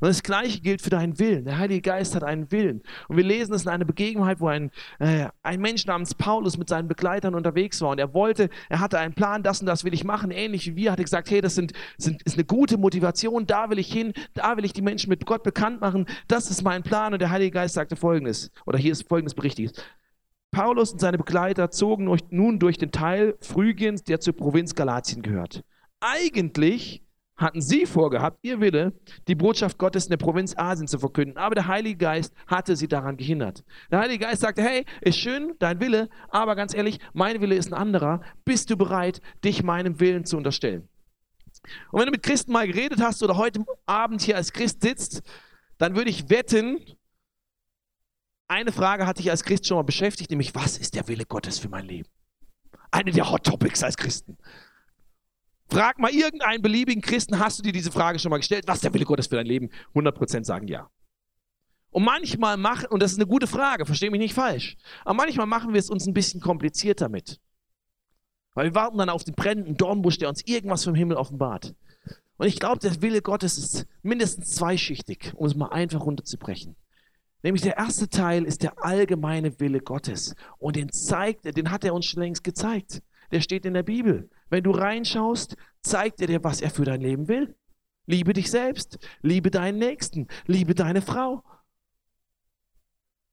[0.00, 1.44] Und das Gleiche gilt für deinen Willen.
[1.44, 2.82] Der Heilige Geist hat einen Willen.
[3.08, 6.68] Und wir lesen es in einer Begebenheit, wo ein, äh, ein Mensch namens Paulus mit
[6.68, 7.90] seinen Begleitern unterwegs war.
[7.90, 10.76] Und er wollte, er hatte einen Plan, das und das will ich machen, ähnlich wie
[10.76, 13.92] wir, hat er gesagt, hey, das sind, sind, ist eine gute Motivation, da will ich
[13.92, 17.12] hin, da will ich die Menschen mit Gott bekannt machen, das ist mein Plan.
[17.12, 19.84] Und der Heilige Geist sagte folgendes, oder hier ist folgendes berichtigt.
[20.50, 25.62] Paulus und seine Begleiter zogen nun durch den Teil Phrygiens, der zur Provinz Galatien gehört.
[26.00, 27.04] Eigentlich
[27.40, 28.92] hatten sie vorgehabt, ihr Wille,
[29.26, 31.38] die Botschaft Gottes in der Provinz Asien zu verkünden.
[31.38, 33.64] Aber der Heilige Geist hatte sie daran gehindert.
[33.90, 37.72] Der Heilige Geist sagte, hey, ist schön, dein Wille, aber ganz ehrlich, mein Wille ist
[37.72, 38.20] ein anderer.
[38.44, 40.88] Bist du bereit, dich meinem Willen zu unterstellen?
[41.90, 45.22] Und wenn du mit Christen mal geredet hast oder heute Abend hier als Christ sitzt,
[45.78, 46.78] dann würde ich wetten,
[48.48, 51.58] eine Frage hatte ich als Christ schon mal beschäftigt, nämlich, was ist der Wille Gottes
[51.58, 52.08] für mein Leben?
[52.90, 54.36] Eine der Hot Topics als Christen.
[55.70, 58.64] Frag mal irgendeinen beliebigen Christen, hast du dir diese Frage schon mal gestellt?
[58.66, 59.70] Was ist der Wille Gottes für dein Leben?
[59.94, 60.90] 100% sagen ja.
[61.90, 65.46] Und manchmal machen, und das ist eine gute Frage, verstehe mich nicht falsch, aber manchmal
[65.46, 67.40] machen wir es uns ein bisschen kompliziert damit.
[68.54, 71.74] Weil wir warten dann auf den brennenden Dornbusch, der uns irgendwas vom Himmel offenbart.
[72.36, 76.74] Und ich glaube, der Wille Gottes ist mindestens zweischichtig, um es mal einfach runterzubrechen.
[77.42, 80.34] Nämlich der erste Teil ist der allgemeine Wille Gottes.
[80.58, 83.02] Und den zeigt den hat er uns schon längst gezeigt.
[83.30, 84.28] Der steht in der Bibel.
[84.50, 87.56] Wenn du reinschaust, zeigt er dir, was er für dein Leben will.
[88.06, 91.44] Liebe dich selbst, liebe deinen Nächsten, liebe deine Frau.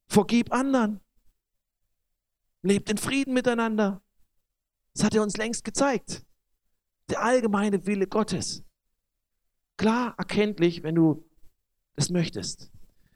[0.07, 1.01] Vergib anderen.
[2.61, 4.01] Lebt in Frieden miteinander.
[4.93, 6.25] Das hat er uns längst gezeigt.
[7.09, 8.63] Der allgemeine Wille Gottes.
[9.77, 11.27] Klar erkenntlich, wenn du
[11.95, 12.71] es möchtest.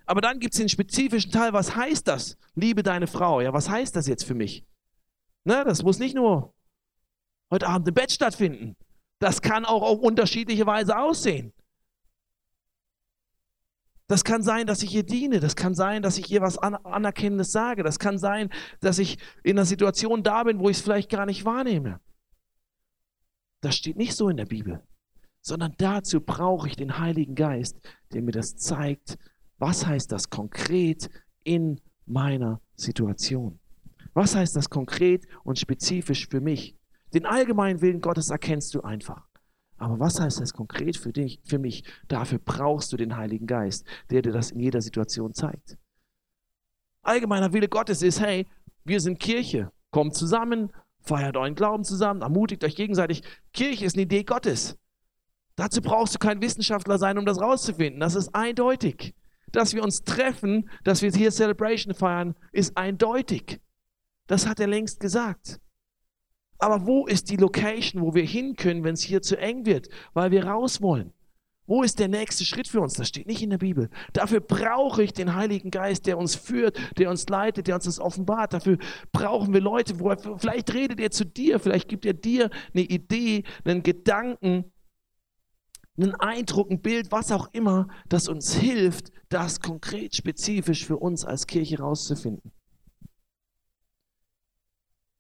[0.06, 2.38] Aber dann gibt es den spezifischen Teil, was heißt das?
[2.56, 3.42] Liebe deine Frau.
[3.42, 4.66] Ja, was heißt das jetzt für mich?
[5.44, 6.54] Ne, das muss nicht nur
[7.52, 8.76] heute Abend im Bett stattfinden.
[9.20, 11.54] Das kann auch auf unterschiedliche Weise aussehen.
[14.08, 15.40] Das kann sein, dass ich ihr diene.
[15.40, 17.84] Das kann sein, dass ich ihr was Anerkennendes sage.
[17.84, 18.50] Das kann sein,
[18.82, 22.02] dass ich in einer Situation da bin, wo ich es vielleicht gar nicht wahrnehme.
[23.62, 24.84] Das steht nicht so in der Bibel,
[25.40, 27.80] sondern dazu brauche ich den Heiligen Geist,
[28.12, 29.18] der mir das zeigt.
[29.60, 31.10] Was heißt das konkret
[31.44, 33.60] in meiner Situation?
[34.14, 36.76] Was heißt das konkret und spezifisch für mich?
[37.14, 39.28] Den allgemeinen Willen Gottes erkennst du einfach.
[39.78, 41.84] Aber was heißt das konkret für dich, für mich?
[42.08, 45.78] Dafür brauchst du den Heiligen Geist, der dir das in jeder Situation zeigt.
[47.02, 48.48] Allgemeiner Wille Gottes ist, hey,
[48.84, 53.24] wir sind Kirche, kommt zusammen, feiert euren Glauben zusammen, ermutigt euch gegenseitig.
[53.54, 54.78] Kirche ist eine Idee Gottes.
[55.56, 58.00] Dazu brauchst du kein Wissenschaftler sein, um das rauszufinden.
[58.00, 59.16] Das ist eindeutig.
[59.52, 63.60] Dass wir uns treffen, dass wir hier Celebration feiern, ist eindeutig.
[64.28, 65.60] Das hat er längst gesagt.
[66.62, 69.90] Aber wo ist die Location, wo wir hin können, wenn es hier zu eng wird,
[70.14, 71.12] weil wir raus wollen?
[71.66, 72.94] Wo ist der nächste Schritt für uns?
[72.94, 73.90] Das steht nicht in der Bibel.
[74.14, 78.00] Dafür brauche ich den Heiligen Geist, der uns führt, der uns leitet, der uns das
[78.00, 78.54] offenbart.
[78.54, 78.78] Dafür
[79.12, 82.84] brauchen wir Leute, wo er, vielleicht redet er zu dir, vielleicht gibt er dir eine
[82.84, 84.72] Idee, einen Gedanken,
[85.98, 91.26] einen Eindruck, ein Bild, was auch immer, das uns hilft, das konkret spezifisch für uns
[91.26, 92.52] als Kirche rauszufinden.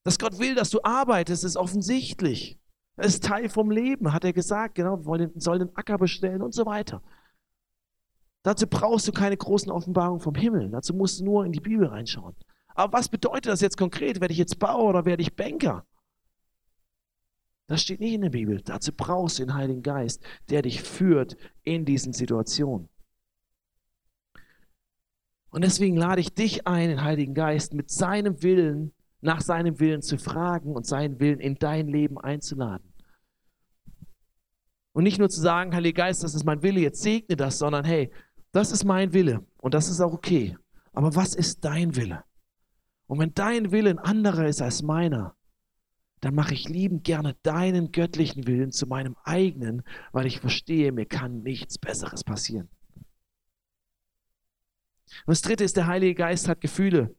[0.03, 2.59] Dass Gott will, dass du arbeitest, ist offensichtlich.
[2.97, 4.75] Es ist Teil vom Leben, hat er gesagt.
[4.75, 7.01] Genau, wir sollen den Acker bestellen und so weiter.
[8.43, 10.69] Dazu brauchst du keine großen Offenbarungen vom Himmel.
[10.69, 12.35] Dazu musst du nur in die Bibel reinschauen.
[12.73, 14.19] Aber was bedeutet das jetzt konkret?
[14.19, 15.85] Werde ich jetzt Bauer oder werde ich Banker?
[17.67, 18.61] Das steht nicht in der Bibel.
[18.61, 22.89] Dazu brauchst du den Heiligen Geist, der dich führt in diesen Situationen.
[25.51, 30.01] Und deswegen lade ich dich ein, den Heiligen Geist mit seinem Willen nach seinem Willen
[30.01, 32.91] zu fragen und seinen Willen in dein Leben einzuladen.
[34.93, 37.85] Und nicht nur zu sagen, Heiliger Geist, das ist mein Wille, jetzt segne das, sondern
[37.85, 38.11] hey,
[38.51, 40.57] das ist mein Wille und das ist auch okay.
[40.91, 42.23] Aber was ist dein Wille?
[43.07, 45.35] Und wenn dein Wille ein anderer ist als meiner,
[46.19, 51.05] dann mache ich liebend gerne deinen göttlichen Willen zu meinem eigenen, weil ich verstehe, mir
[51.05, 52.69] kann nichts Besseres passieren.
[55.25, 57.15] Und das dritte ist, der Heilige Geist hat Gefühle.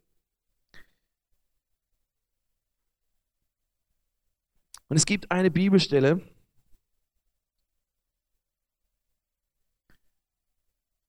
[4.93, 6.21] Und es gibt eine Bibelstelle,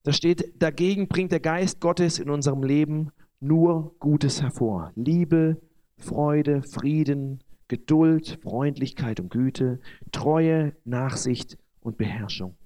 [0.04, 4.90] da steht, dagegen bringt der Geist Gottes in unserem Leben nur Gutes hervor.
[4.94, 5.60] Liebe,
[5.98, 12.56] Freude, Frieden, Geduld, Freundlichkeit und Güte, Treue, Nachsicht und Beherrschung.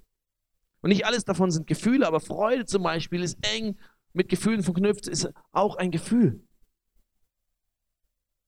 [0.79, 3.77] Und nicht alles davon sind Gefühle, aber Freude zum Beispiel ist eng
[4.13, 6.47] mit Gefühlen verknüpft, ist auch ein Gefühl.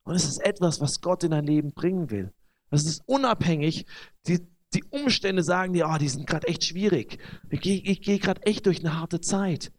[0.04, 2.34] Und es ist etwas, was Gott in dein Leben bringen will.
[2.72, 3.86] Das ist unabhängig.
[4.26, 4.40] Die,
[4.74, 7.20] die Umstände sagen dir, oh, die sind gerade echt schwierig.
[7.50, 9.72] Ich gehe ich geh gerade echt durch eine harte Zeit.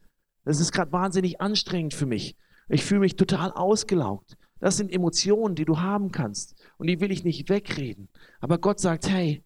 [0.44, 2.36] Das ist gerade wahnsinnig anstrengend für mich.
[2.68, 4.36] Ich fühle mich total ausgelaugt.
[4.60, 6.54] Das sind Emotionen, die du haben kannst.
[6.78, 8.08] Und die will ich nicht wegreden.
[8.40, 9.42] Aber Gott sagt, hey,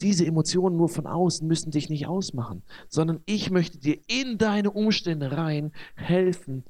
[0.00, 4.70] diese Emotionen nur von außen müssen dich nicht ausmachen, sondern ich möchte dir in deine
[4.70, 6.64] Umstände rein helfen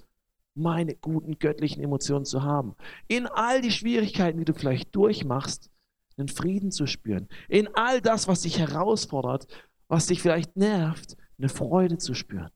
[0.58, 2.74] meine guten göttlichen Emotionen zu haben.
[3.06, 5.70] In all die Schwierigkeiten, die du vielleicht durchmachst,
[6.16, 7.28] einen Frieden zu spüren.
[7.48, 9.46] In all das, was dich herausfordert,
[9.88, 12.50] was dich vielleicht nervt, eine Freude zu spüren.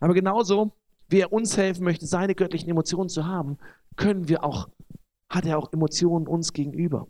[0.00, 0.72] Aber genauso,
[1.08, 3.58] wie er uns helfen möchte, seine göttlichen Emotionen zu haben,
[3.96, 4.68] können wir auch,
[5.28, 7.08] hat er auch Emotionen uns gegenüber.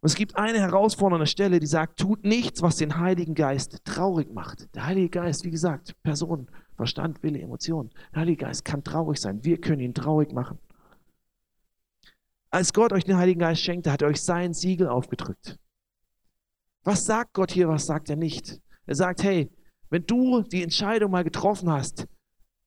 [0.00, 4.32] Und es gibt eine herausfordernde Stelle, die sagt, tut nichts, was den Heiligen Geist traurig
[4.32, 4.74] macht.
[4.74, 7.90] Der Heilige Geist, wie gesagt, Person, Verstand, Wille, Emotionen.
[8.12, 9.44] Der Heilige Geist kann traurig sein.
[9.44, 10.58] Wir können ihn traurig machen.
[12.50, 15.58] Als Gott euch den Heiligen Geist schenkte, hat er euch sein Siegel aufgedrückt.
[16.84, 18.60] Was sagt Gott hier, was sagt er nicht?
[18.86, 19.50] Er sagt, hey,
[19.90, 22.06] wenn du die Entscheidung mal getroffen hast,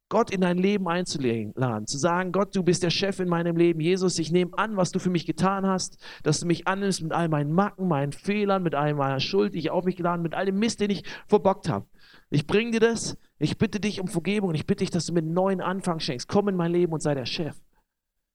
[0.10, 3.80] Gott in dein Leben einzuladen, zu sagen, Gott, du bist der Chef in meinem Leben.
[3.80, 7.14] Jesus, ich nehme an, was du für mich getan hast, dass du mich annimmst mit
[7.14, 10.34] all meinen Macken, meinen Fehlern, mit all meiner Schuld, die ich auf mich geladen, mit
[10.34, 11.86] all dem Mist, den ich verbockt habe.
[12.32, 15.14] Ich bringe dir das, ich bitte dich um Vergebung und ich bitte dich, dass du
[15.14, 16.28] mir einen neuen Anfang schenkst.
[16.28, 17.56] Komm in mein Leben und sei der Chef.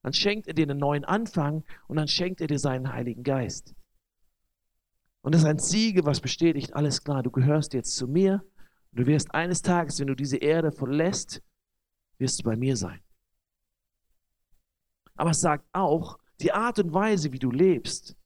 [0.02, 3.74] Dann schenkt er dir einen neuen Anfang und dann schenkt er dir seinen Heiligen Geist.
[5.22, 8.44] Und das ist ein Siegel, was bestätigt, alles klar, du gehörst jetzt zu mir.
[8.92, 11.42] Du wirst eines Tages, wenn du diese Erde verlässt,
[12.18, 13.00] wirst du bei mir sein.
[15.16, 18.16] Aber es sagt auch, die Art und Weise, wie du lebst,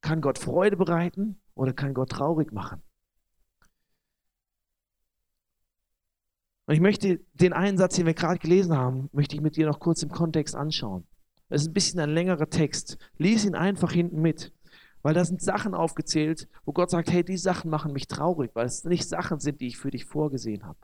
[0.00, 2.82] kann Gott Freude bereiten oder kann Gott traurig machen.
[6.66, 9.66] Und ich möchte den einen Satz, den wir gerade gelesen haben, möchte ich mit dir
[9.66, 11.06] noch kurz im Kontext anschauen.
[11.48, 12.98] Das ist ein bisschen ein längerer Text.
[13.18, 14.54] Lies ihn einfach hinten mit.
[15.02, 18.66] Weil da sind Sachen aufgezählt, wo Gott sagt, hey, die Sachen machen mich traurig, weil
[18.66, 20.78] es nicht Sachen sind, die ich für dich vorgesehen habe.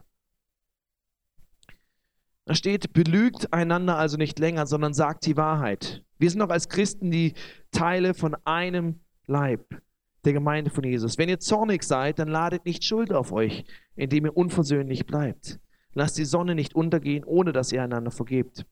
[2.49, 6.03] Da steht, belügt einander also nicht länger, sondern sagt die Wahrheit.
[6.17, 7.35] Wir sind doch als Christen die
[7.69, 9.79] Teile von einem Leib,
[10.25, 11.19] der Gemeinde von Jesus.
[11.19, 15.59] Wenn ihr zornig seid, dann ladet nicht Schuld auf euch, indem ihr unversöhnlich bleibt.
[15.93, 18.65] Lasst die Sonne nicht untergehen, ohne dass ihr einander vergebt.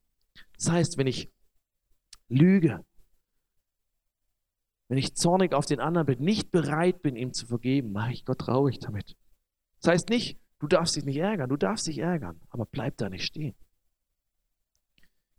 [0.55, 1.31] Das heißt, wenn ich
[2.29, 2.83] lüge,
[4.87, 8.25] wenn ich zornig auf den anderen bin, nicht bereit bin, ihm zu vergeben, mache ich
[8.25, 9.15] Gott traurig damit.
[9.81, 13.07] Das heißt nicht, du darfst dich nicht ärgern, du darfst dich ärgern, aber bleib da
[13.09, 13.53] nicht stehen.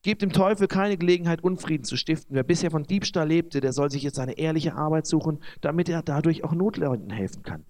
[0.09, 2.35] Gebt dem Teufel keine Gelegenheit, Unfrieden zu stiften.
[2.35, 6.03] Wer bisher von Diebstahl lebte, der soll sich jetzt eine ehrliche Arbeit suchen, damit er
[6.03, 7.66] dadurch auch Notleuten helfen kann.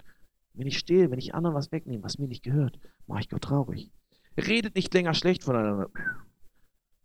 [0.55, 3.42] Wenn ich stehe, wenn ich anderen was wegnehme, was mir nicht gehört, mache ich Gott
[3.42, 3.90] traurig.
[4.37, 5.90] Redet nicht länger schlecht voneinander.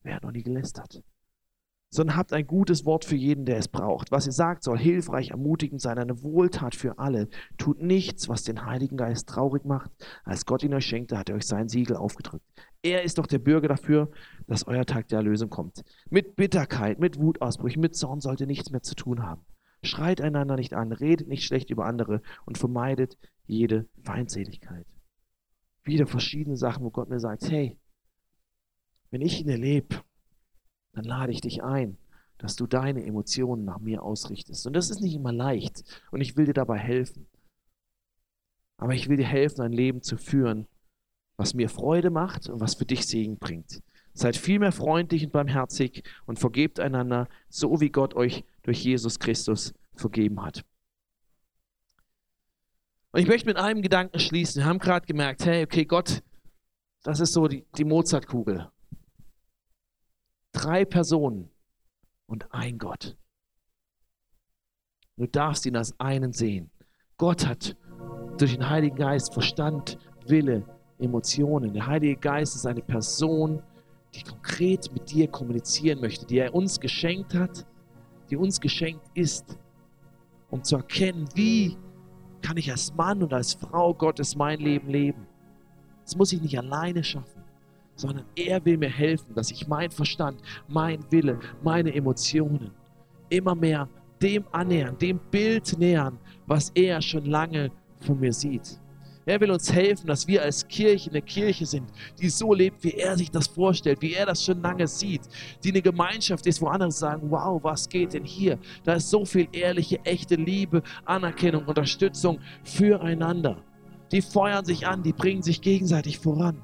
[0.04, 1.02] Wer hat noch nie gelästert?
[1.94, 4.12] Sondern habt ein gutes Wort für jeden, der es braucht.
[4.12, 7.30] Was ihr sagt, soll hilfreich, ermutigend sein, eine Wohltat für alle.
[7.58, 9.92] Tut nichts, was den Heiligen Geist traurig macht.
[10.24, 12.46] Als Gott ihn euch schenkte, hat er euch sein Siegel aufgedrückt.
[12.82, 14.10] Er ist doch der Bürger dafür,
[14.48, 15.84] dass euer Tag der Erlösung kommt.
[16.10, 19.46] Mit Bitterkeit, mit Wutausbrüchen, mit Zorn sollt ihr nichts mehr zu tun haben.
[19.84, 24.88] Schreit einander nicht an, redet nicht schlecht über andere und vermeidet jede Feindseligkeit.
[25.84, 27.78] Wieder verschiedene Sachen, wo Gott mir sagt, hey,
[29.12, 29.98] wenn ich in dir lebe,
[30.94, 31.98] dann lade ich dich ein,
[32.38, 34.66] dass du deine Emotionen nach mir ausrichtest.
[34.66, 35.84] Und das ist nicht immer leicht.
[36.12, 37.28] Und ich will dir dabei helfen.
[38.78, 40.68] Aber ich will dir helfen, ein Leben zu führen,
[41.38, 43.82] was mir Freude macht und was für dich Segen bringt.
[44.14, 49.74] Seid vielmehr freundlich und barmherzig und vergebt einander, so wie Gott euch durch Jesus Christus
[49.96, 50.64] vergeben hat.
[53.12, 54.62] Und ich möchte mit einem Gedanken schließen.
[54.62, 56.22] Wir haben gerade gemerkt, hey, okay, Gott,
[57.04, 58.70] das ist so die, die Mozartkugel.
[60.54, 61.50] Drei Personen
[62.28, 63.18] und ein Gott.
[65.18, 66.70] Du darfst ihn als einen sehen.
[67.18, 67.76] Gott hat
[68.38, 70.64] durch den Heiligen Geist Verstand, Wille,
[71.00, 71.74] Emotionen.
[71.74, 73.64] Der Heilige Geist ist eine Person,
[74.14, 77.66] die konkret mit dir kommunizieren möchte, die er uns geschenkt hat,
[78.30, 79.58] die uns geschenkt ist,
[80.52, 81.78] um zu erkennen, wie
[82.44, 85.28] kann ich als Mann und als Frau Gottes mein Leben leben.
[86.04, 87.43] Das muss ich nicht alleine schaffen
[87.96, 92.72] sondern er will mir helfen, dass ich mein Verstand, mein Wille, meine Emotionen
[93.30, 93.88] immer mehr
[94.22, 98.80] dem annähern, dem Bild nähern, was er schon lange von mir sieht.
[99.26, 102.92] Er will uns helfen, dass wir als Kirche eine Kirche sind, die so lebt, wie
[102.92, 105.22] er sich das vorstellt, wie er das schon lange sieht,
[105.64, 108.60] die eine Gemeinschaft ist, wo andere sagen, wow, was geht denn hier?
[108.84, 113.64] Da ist so viel ehrliche, echte Liebe, Anerkennung, Unterstützung füreinander.
[114.12, 116.62] Die feuern sich an, die bringen sich gegenseitig voran.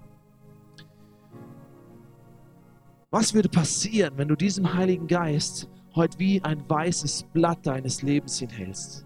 [3.12, 8.38] Was würde passieren, wenn du diesem Heiligen Geist heute wie ein weißes Blatt deines Lebens
[8.38, 9.04] hinhältst?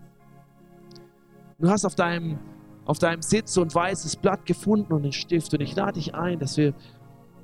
[1.57, 2.37] Du hast auf deinem,
[2.83, 5.53] auf deinem Sitz so ein weißes Blatt gefunden und einen Stift.
[5.53, 6.73] Und ich lade dich ein, dass wir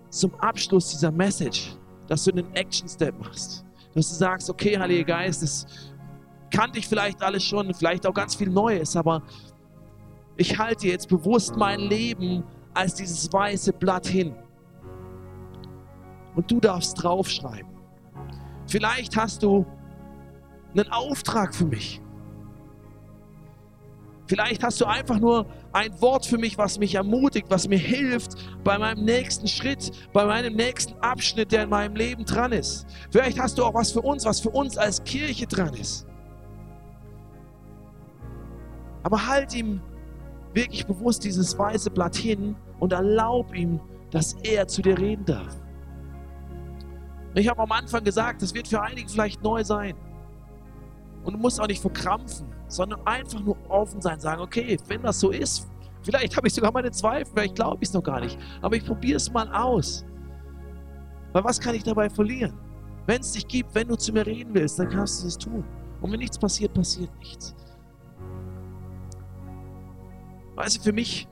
[0.10, 3.63] zum Abschluss dieser Message, dass du einen Action-Step machst.
[3.95, 5.66] Dass du sagst, okay, Heiliger Geist, das
[6.51, 9.24] kannte ich vielleicht alles schon, vielleicht auch ganz viel Neues, aber
[10.36, 12.43] ich halte jetzt bewusst mein Leben
[12.74, 14.36] als dieses weiße Blatt hin
[16.36, 17.71] und du darfst draufschreiben.
[18.67, 19.65] Vielleicht hast du
[20.75, 22.01] einen Auftrag für mich.
[24.27, 28.36] Vielleicht hast du einfach nur ein Wort für mich, was mich ermutigt, was mir hilft
[28.63, 32.86] bei meinem nächsten Schritt, bei meinem nächsten Abschnitt, der in meinem Leben dran ist.
[33.09, 36.05] Vielleicht hast du auch was für uns, was für uns als Kirche dran ist.
[39.01, 39.82] Aber halt ihm
[40.53, 43.80] wirklich bewusst dieses weiße Blatt hin und erlaub ihm,
[44.11, 45.59] dass er zu dir reden darf.
[47.39, 49.95] Ich habe am Anfang gesagt, das wird für einige vielleicht neu sein.
[51.23, 55.21] Und du musst auch nicht verkrampfen, sondern einfach nur offen sein, sagen, okay, wenn das
[55.21, 55.69] so ist,
[56.03, 58.85] vielleicht habe ich sogar meine Zweifel, vielleicht glaube ich es noch gar nicht, aber ich
[58.85, 60.05] probiere es mal aus.
[61.31, 62.57] Weil was kann ich dabei verlieren?
[63.05, 65.63] Wenn es dich gibt, wenn du zu mir reden willst, dann kannst du es tun.
[66.01, 67.55] Und wenn nichts passiert, passiert nichts.
[70.55, 71.27] Weißt du, für mich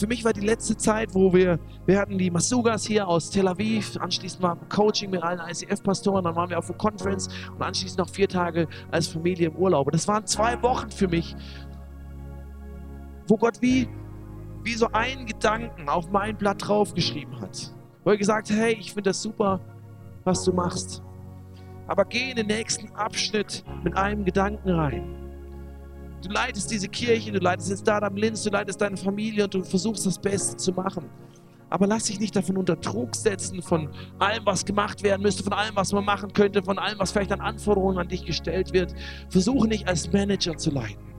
[0.00, 3.46] für mich war die letzte Zeit, wo wir, wir hatten die Masugas hier aus Tel
[3.46, 7.98] Aviv, anschließend war Coaching mit allen ICF-Pastoren, dann waren wir auf der Conference und anschließend
[7.98, 9.86] noch vier Tage als Familie im Urlaub.
[9.86, 11.36] Und das waren zwei Wochen für mich,
[13.28, 13.88] wo Gott wie,
[14.64, 17.74] wie so einen Gedanken auf mein Blatt draufgeschrieben hat.
[18.02, 19.60] Wo er gesagt hat, hey, ich finde das super,
[20.24, 21.02] was du machst.
[21.86, 25.19] Aber geh in den nächsten Abschnitt mit einem Gedanken rein.
[26.22, 29.64] Du leitest diese Kirche, du leitest jetzt Stardom Linz, du leitest deine Familie und du
[29.64, 31.08] versuchst das Beste zu machen.
[31.70, 35.52] Aber lass dich nicht davon unter Druck setzen, von allem, was gemacht werden müsste, von
[35.52, 38.92] allem, was man machen könnte, von allem, was vielleicht an Anforderungen an dich gestellt wird.
[39.28, 41.14] Versuche nicht als Manager zu leiten,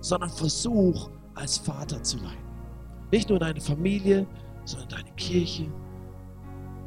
[0.00, 2.44] sondern versuch als Vater zu leiten.
[3.12, 4.26] Nicht nur deine Familie,
[4.64, 5.72] sondern deine Kirche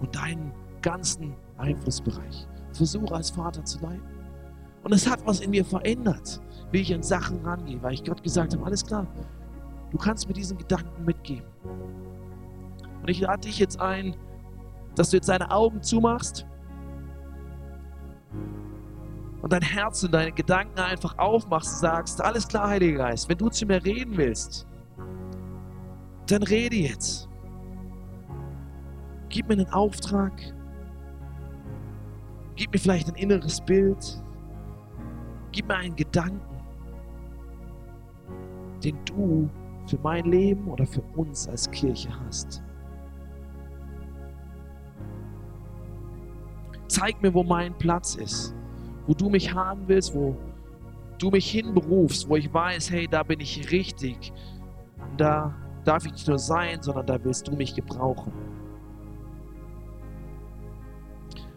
[0.01, 2.47] und deinen ganzen Einflussbereich.
[2.73, 4.03] Versuche als Vater zu leiten.
[4.83, 6.41] Und es hat was in mir verändert
[6.71, 9.07] wie ich an Sachen rangehe, weil ich Gott gesagt habe, alles klar,
[9.91, 11.47] du kannst mir diesen Gedanken mitgeben.
[13.01, 14.15] Und ich lade dich jetzt ein,
[14.95, 16.45] dass du jetzt deine Augen zumachst
[19.41, 23.37] und dein Herz und deine Gedanken einfach aufmachst und sagst, alles klar, Heiliger Geist, wenn
[23.37, 24.67] du zu mir reden willst,
[26.27, 27.27] dann rede jetzt.
[29.29, 30.33] Gib mir einen Auftrag.
[32.55, 34.21] Gib mir vielleicht ein inneres Bild.
[35.51, 36.48] Gib mir einen Gedanken
[38.83, 39.49] den du
[39.85, 42.61] für mein Leben oder für uns als Kirche hast.
[46.87, 48.55] Zeig mir, wo mein Platz ist,
[49.07, 50.35] wo du mich haben willst, wo
[51.17, 54.33] du mich hinberufst, wo ich weiß, hey, da bin ich richtig.
[55.17, 55.53] Da
[55.83, 58.33] darf ich nicht nur sein, sondern da willst du mich gebrauchen.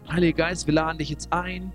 [0.09, 1.71] Heiliger Geist, wir laden dich jetzt ein,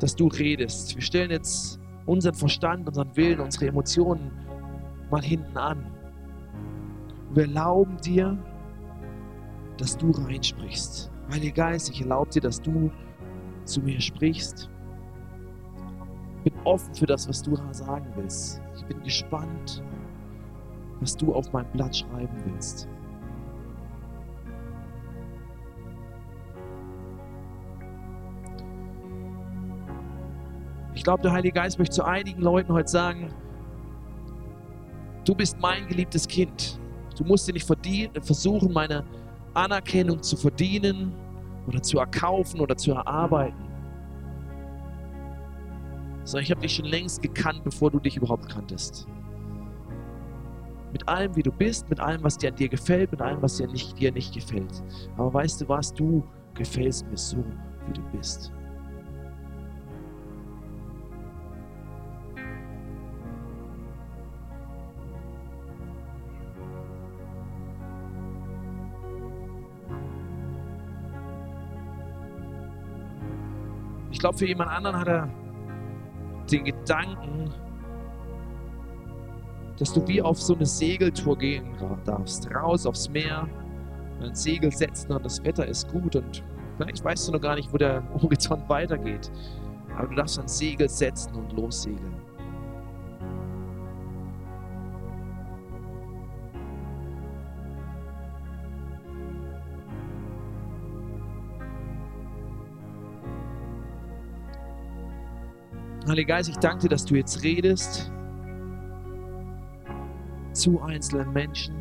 [0.00, 0.94] dass du redest.
[0.94, 1.79] Wir stellen jetzt
[2.10, 4.32] unseren Verstand, unseren Willen, unsere Emotionen
[5.10, 5.86] mal hinten an.
[7.32, 8.36] Wir erlauben dir,
[9.76, 11.08] dass du reinsprichst.
[11.30, 12.90] Heiliger Geist, ich erlaube dir, dass du
[13.64, 14.68] zu mir sprichst.
[16.42, 18.60] Ich bin offen für das, was du sagen willst.
[18.76, 19.80] Ich bin gespannt,
[20.98, 22.88] was du auf mein Blatt schreiben willst.
[31.00, 33.32] Ich glaube, der Heilige Geist möchte zu einigen Leuten heute sagen,
[35.24, 36.78] du bist mein geliebtes Kind.
[37.16, 39.02] Du musst dir nicht versuchen, meine
[39.54, 41.14] Anerkennung zu verdienen
[41.66, 43.64] oder zu erkaufen oder zu erarbeiten.
[46.24, 49.08] Sondern ich habe dich schon längst gekannt, bevor du dich überhaupt kanntest.
[50.92, 53.56] Mit allem, wie du bist, mit allem, was dir an dir gefällt, mit allem, was
[53.56, 54.82] dir nicht, dir nicht gefällt.
[55.16, 56.22] Aber weißt du was, du
[56.52, 57.42] gefällst mir so,
[57.86, 58.52] wie du bist.
[74.20, 75.28] Glaube, für jemand anderen hat er
[76.50, 77.50] den Gedanken,
[79.78, 82.48] dass du wie auf so eine Segeltour gehen darfst.
[82.54, 83.48] Raus aufs Meer,
[84.20, 86.44] ein Segel setzen und das Wetter ist gut und
[86.76, 89.32] vielleicht weißt du noch gar nicht, wo der Horizont weitergeht.
[89.96, 92.29] Aber du darfst ein Segel setzen und lossegeln.
[106.20, 108.12] Heiliger Geist, ich danke dir, dass du jetzt redest
[110.52, 111.74] zu einzelnen Menschen.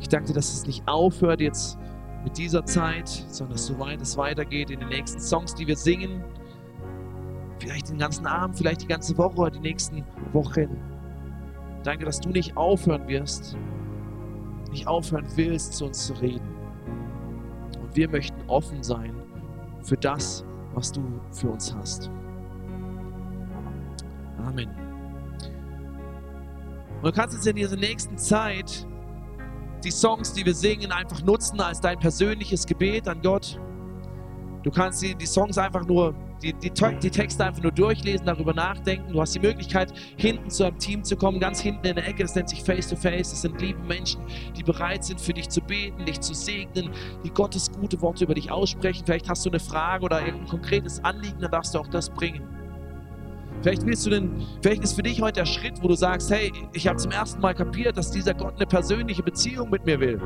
[0.00, 1.78] Ich danke dir, dass es nicht aufhört jetzt
[2.24, 5.76] mit dieser Zeit, sondern dass so weit es weitergeht in den nächsten Songs, die wir
[5.76, 6.22] singen.
[7.58, 10.04] Vielleicht den ganzen Abend, vielleicht die ganze Woche oder die nächsten
[10.34, 10.76] Wochen.
[11.84, 13.56] Danke, dass du nicht aufhören wirst,
[14.70, 16.54] nicht aufhören willst, zu uns zu reden.
[17.80, 19.14] Und wir möchten offen sein
[19.80, 20.44] für das,
[20.74, 21.00] was du
[21.30, 22.10] für uns hast.
[24.46, 24.68] Amen.
[27.02, 28.86] Und du kannst jetzt in dieser nächsten Zeit
[29.84, 33.60] die Songs, die wir singen, einfach nutzen als dein persönliches Gebet an Gott.
[34.62, 38.52] Du kannst die, die Songs einfach nur die, die, die Texte einfach nur durchlesen, darüber
[38.52, 39.12] nachdenken.
[39.12, 42.22] Du hast die Möglichkeit, hinten zu einem Team zu kommen, ganz hinten in der Ecke.
[42.22, 43.30] Das nennt sich Face to Face.
[43.30, 44.20] Das sind liebe Menschen,
[44.56, 46.90] die bereit sind, für dich zu beten, dich zu segnen,
[47.24, 49.04] die Gottes gute Worte über dich aussprechen.
[49.06, 52.55] Vielleicht hast du eine Frage oder irgendein konkretes Anliegen, dann darfst du auch das bringen.
[53.62, 54.30] Vielleicht willst du denn,
[54.62, 57.40] vielleicht ist für dich heute der Schritt, wo du sagst, hey, ich habe zum ersten
[57.40, 60.20] Mal kapiert, dass dieser Gott eine persönliche Beziehung mit mir will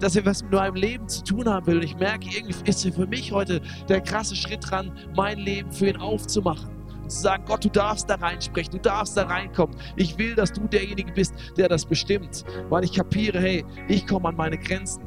[0.00, 1.76] dass er was mit meinem Leben zu tun haben will.
[1.76, 5.88] Und ich merke, irgendwie ist für mich heute der krasse Schritt dran, mein Leben für
[5.88, 6.70] ihn aufzumachen.
[7.08, 9.76] Zu sagen, Gott, du darfst da reinsprechen, du darfst da reinkommen.
[9.94, 14.28] Ich will, dass du derjenige bist, der das bestimmt, weil ich kapiere, hey, ich komme
[14.28, 15.04] an meine Grenzen.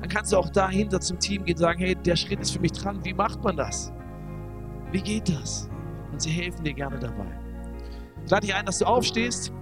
[0.00, 2.60] Dann kannst du auch dahinter zum Team gehen und sagen, hey, der Schritt ist für
[2.60, 3.04] mich dran.
[3.04, 3.92] Wie macht man das?
[4.92, 5.68] Wie geht das?
[6.12, 7.38] Und sie helfen dir gerne dabei.
[8.24, 9.52] Ich lade dich ein, dass du aufstehst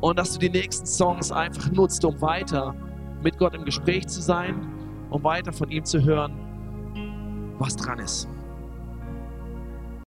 [0.00, 2.74] und dass du die nächsten Songs einfach nutzt, um weiter
[3.22, 4.66] mit Gott im Gespräch zu sein,
[5.10, 8.28] um weiter von ihm zu hören, was dran ist.